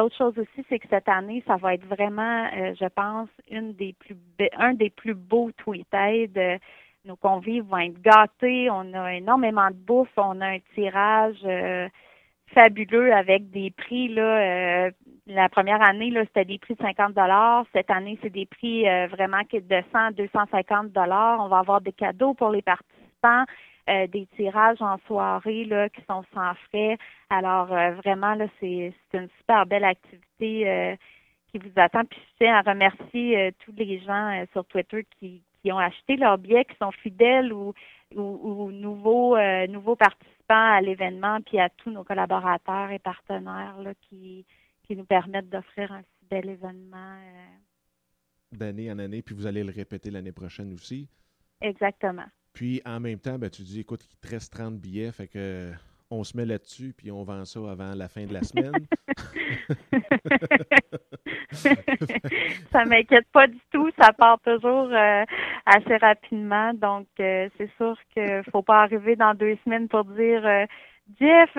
L'autre 0.00 0.16
chose 0.16 0.38
aussi, 0.38 0.64
c'est 0.70 0.78
que 0.78 0.88
cette 0.88 1.10
année, 1.10 1.44
ça 1.46 1.56
va 1.56 1.74
être 1.74 1.84
vraiment, 1.84 2.48
je 2.54 2.88
pense, 2.88 3.28
un 3.52 4.72
des 4.74 4.90
plus 4.90 5.14
beaux 5.14 5.50
tweet 5.58 5.86
nos 7.04 7.16
convives 7.16 7.64
vont 7.64 7.78
être 7.78 8.00
gâtés. 8.02 8.68
On 8.70 8.92
a 8.94 9.14
énormément 9.14 9.68
de 9.68 9.76
bouffe. 9.76 10.08
On 10.16 10.40
a 10.40 10.46
un 10.46 10.58
tirage 10.74 11.38
euh, 11.44 11.88
fabuleux 12.54 13.12
avec 13.12 13.50
des 13.50 13.70
prix. 13.70 14.08
Là, 14.08 14.86
euh, 14.86 14.90
la 15.26 15.48
première 15.48 15.82
année, 15.82 16.12
c'était 16.26 16.44
des 16.44 16.58
prix 16.58 16.74
de 16.74 16.82
50 16.82 17.16
Cette 17.72 17.90
année, 17.90 18.18
c'est 18.22 18.30
des 18.30 18.46
prix 18.46 18.88
euh, 18.88 19.06
vraiment 19.06 19.40
de 19.50 19.82
100 19.92 19.98
à 19.98 20.10
250 20.12 20.90
On 20.96 21.48
va 21.48 21.58
avoir 21.58 21.80
des 21.80 21.92
cadeaux 21.92 22.34
pour 22.34 22.50
les 22.50 22.62
participants. 22.62 23.44
Des 24.08 24.26
tirages 24.36 24.80
en 24.80 24.98
soirée 25.06 25.64
là, 25.64 25.88
qui 25.88 26.00
sont 26.08 26.24
sans 26.34 26.54
frais. 26.68 26.96
Alors 27.28 27.66
vraiment, 27.66 28.34
là, 28.34 28.46
c'est 28.60 28.92
une 29.12 29.28
super 29.38 29.66
belle 29.66 29.84
activité 29.84 30.96
qui 31.50 31.58
vous 31.58 31.72
attend. 31.76 32.04
Puis 32.04 32.20
je 32.20 32.44
tiens 32.44 32.56
à 32.56 32.62
remercier 32.62 33.52
tous 33.64 33.72
les 33.76 33.98
gens 34.00 34.44
sur 34.52 34.64
Twitter 34.66 35.06
qui, 35.18 35.42
qui 35.62 35.72
ont 35.72 35.78
acheté 35.78 36.16
leurs 36.16 36.38
billets, 36.38 36.64
qui 36.64 36.76
sont 36.76 36.90
fidèles 36.90 37.52
ou, 37.52 37.74
ou, 38.14 38.70
nouveaux, 38.72 39.36
euh, 39.36 39.66
nouveaux 39.66 39.96
participants 39.96 40.72
à 40.72 40.80
l'événement, 40.80 41.40
puis 41.42 41.58
à 41.58 41.68
tous 41.68 41.90
nos 41.90 42.04
collaborateurs 42.04 42.90
et 42.90 42.98
partenaires 42.98 43.78
là, 43.82 43.92
qui, 44.08 44.44
qui 44.84 44.96
nous 44.96 45.04
permettent 45.04 45.48
d'offrir 45.48 45.92
un 45.92 46.02
si 46.02 46.26
bel 46.28 46.48
événement. 46.48 47.14
Euh. 47.14 48.56
D'année 48.56 48.90
en 48.90 48.98
année, 48.98 49.22
puis 49.22 49.34
vous 49.34 49.46
allez 49.46 49.62
le 49.62 49.70
répéter 49.70 50.10
l'année 50.10 50.32
prochaine 50.32 50.72
aussi. 50.72 51.08
Exactement. 51.60 52.26
Puis 52.52 52.82
en 52.84 53.00
même 53.00 53.18
temps, 53.18 53.38
ben, 53.38 53.50
tu 53.50 53.62
dis, 53.62 53.80
écoute, 53.80 54.04
il 54.10 54.16
te 54.16 54.28
reste 54.34 54.52
30 54.52 54.78
billets, 54.78 55.12
fait 55.12 55.28
que 55.28 55.72
on 56.10 56.24
se 56.24 56.36
met 56.36 56.44
là-dessus, 56.44 56.92
puis 56.96 57.12
on 57.12 57.22
vend 57.22 57.44
ça 57.44 57.60
avant 57.70 57.94
la 57.94 58.08
fin 58.08 58.24
de 58.26 58.34
la 58.34 58.42
semaine. 58.42 58.72
ça 62.72 62.84
m'inquiète 62.84 63.28
pas 63.32 63.46
du 63.46 63.60
tout. 63.70 63.88
Ça 63.96 64.12
part 64.12 64.40
toujours 64.40 64.88
euh, 64.92 65.24
assez 65.66 65.96
rapidement. 65.98 66.74
Donc, 66.74 67.06
euh, 67.20 67.48
c'est 67.56 67.70
sûr 67.76 67.96
qu'il 68.12 68.42
faut 68.50 68.62
pas 68.62 68.82
arriver 68.82 69.14
dans 69.14 69.34
deux 69.34 69.56
semaines 69.64 69.86
pour 69.86 70.04
dire 70.04 70.44
euh, 70.44 70.66
Jeff, 71.18 71.50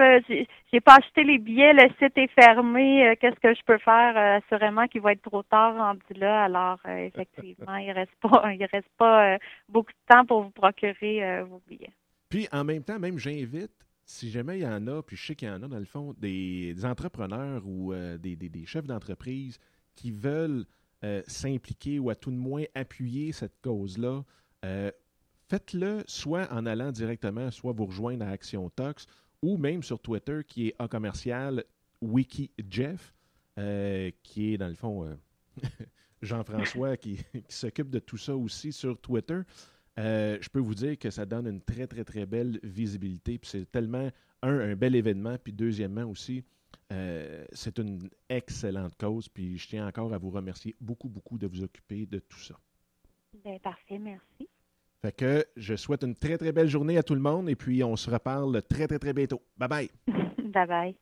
j'ai 0.72 0.82
pas 0.82 0.96
acheté 0.96 1.24
les 1.24 1.38
billets, 1.38 1.74
le 1.74 1.90
site 2.00 2.18
est 2.18 2.32
fermé, 2.40 3.18
qu'est-ce 3.20 3.40
que 3.40 3.54
je 3.54 3.62
peux 3.66 3.80
faire? 3.80 4.16
assurément 4.16 4.88
qu'il 4.88 5.02
va 5.02 5.14
être 5.14 5.22
trop 5.24 5.44
tard 5.44 5.76
rendu 5.76 6.14
là. 6.16 6.44
Alors, 6.44 6.80
effectivement, 6.86 7.76
il 7.78 7.92
reste 7.92 8.16
pas 8.22 8.54
il 8.54 8.66
reste 8.66 8.90
pas 8.98 9.38
beaucoup 9.68 9.92
de 9.92 10.14
temps 10.14 10.26
pour 10.26 10.44
vous 10.44 10.52
procurer 10.52 11.44
vos 11.44 11.62
billets. 11.68 11.92
Puis 12.30 12.48
en 12.52 12.64
même 12.64 12.84
temps, 12.84 13.00
même 13.00 13.18
j'invite 13.18 13.72
si 14.12 14.30
jamais 14.30 14.60
il 14.60 14.64
y 14.64 14.68
en 14.68 14.88
a, 14.88 15.02
puis 15.02 15.16
je 15.16 15.28
sais 15.28 15.36
qu'il 15.36 15.48
y 15.48 15.52
en 15.52 15.64
a 15.64 15.68
dans 15.68 15.80
le 15.80 15.86
fond, 15.86 16.14
des, 16.18 16.76
entrepreneurs 16.86 17.64
ou 17.66 17.94
euh, 17.94 18.18
des, 18.18 18.66
chefs 18.66 18.86
d'entreprise 18.86 19.58
qui 19.96 20.12
veulent 20.12 20.66
euh, 21.04 21.22
s'impliquer 21.28 22.00
ou 22.00 22.10
à 22.10 22.16
tout 22.16 22.32
de 22.32 22.36
moins 22.36 22.64
appuyer 22.76 23.32
cette 23.32 23.60
cause-là, 23.62 24.24
euh, 24.66 24.92
faites-le 25.50 26.04
soit 26.08 26.52
en 26.52 26.66
allant 26.66 26.92
directement, 26.92 27.52
soit 27.52 27.74
vous 27.74 27.86
rejoindre 27.86 28.26
à 28.26 28.30
Action 28.30 28.70
Tox, 28.70 29.06
ou 29.42 29.58
même 29.58 29.84
sur 29.84 30.00
Twitter 30.00 30.42
qui 30.48 30.68
est 30.68 30.76
en 30.80 30.88
commercial 30.88 31.64
WikiJeff, 32.02 33.14
qui 34.24 34.54
est 34.54 34.58
dans 34.58 34.68
le 34.68 34.76
fond 34.76 35.18
Jean-François 36.22 36.98
qui 36.98 37.20
s'occupe 37.50 37.90
de 37.90 38.00
tout 38.00 38.18
ça 38.18 38.36
aussi 38.36 38.72
sur 38.72 39.00
Twitter. 39.00 39.42
Euh, 40.00 40.38
je 40.42 40.50
peux 40.50 40.60
vous 40.60 40.76
dire 40.76 40.98
que 40.98 41.10
ça 41.10 41.26
donne 41.26 41.48
une 41.48 41.62
très, 41.62 41.88
très, 41.88 42.04
très 42.04 42.26
belle 42.26 42.60
visibilité. 42.64 43.38
Puis 43.38 43.50
c'est 43.50 43.72
tellement, 43.72 44.10
un, 44.42 44.60
un 44.60 44.76
bel 44.76 44.96
événement, 44.96 45.38
puis 45.38 45.54
deuxièmement 45.54 46.06
aussi, 46.06 46.44
euh, 46.92 47.46
c'est 47.52 47.78
une 47.80 48.10
excellente 48.30 48.96
cause. 48.98 49.28
Puis 49.28 49.58
je 49.58 49.68
tiens 49.68 49.88
encore 49.88 50.14
à 50.14 50.18
vous 50.18 50.30
remercier 50.30 50.76
beaucoup, 50.80 51.10
beaucoup 51.10 51.38
de 51.38 51.48
vous 51.48 51.64
occuper 51.64 52.06
de 52.06 52.20
tout 52.20 52.40
ça. 52.40 52.58
Bien, 53.44 53.58
parfait, 53.60 54.00
merci. 54.00 54.48
Fait 55.04 55.12
que 55.12 55.46
je 55.58 55.76
souhaite 55.76 56.04
une 56.04 56.16
très, 56.16 56.38
très 56.38 56.52
belle 56.52 56.68
journée 56.68 56.98
à 56.98 57.04
tout 57.04 57.16
le 57.16 57.22
monde 57.22 57.50
et 57.50 57.56
puis 57.56 57.84
on 57.84 57.96
se 57.96 58.10
reparle 58.12 58.62
très, 58.70 58.88
très, 58.88 59.00
très 59.00 59.14
bientôt. 59.14 59.42
Bye 59.58 59.68
bye. 59.68 59.90
bye 60.54 60.68
bye. 60.68 60.96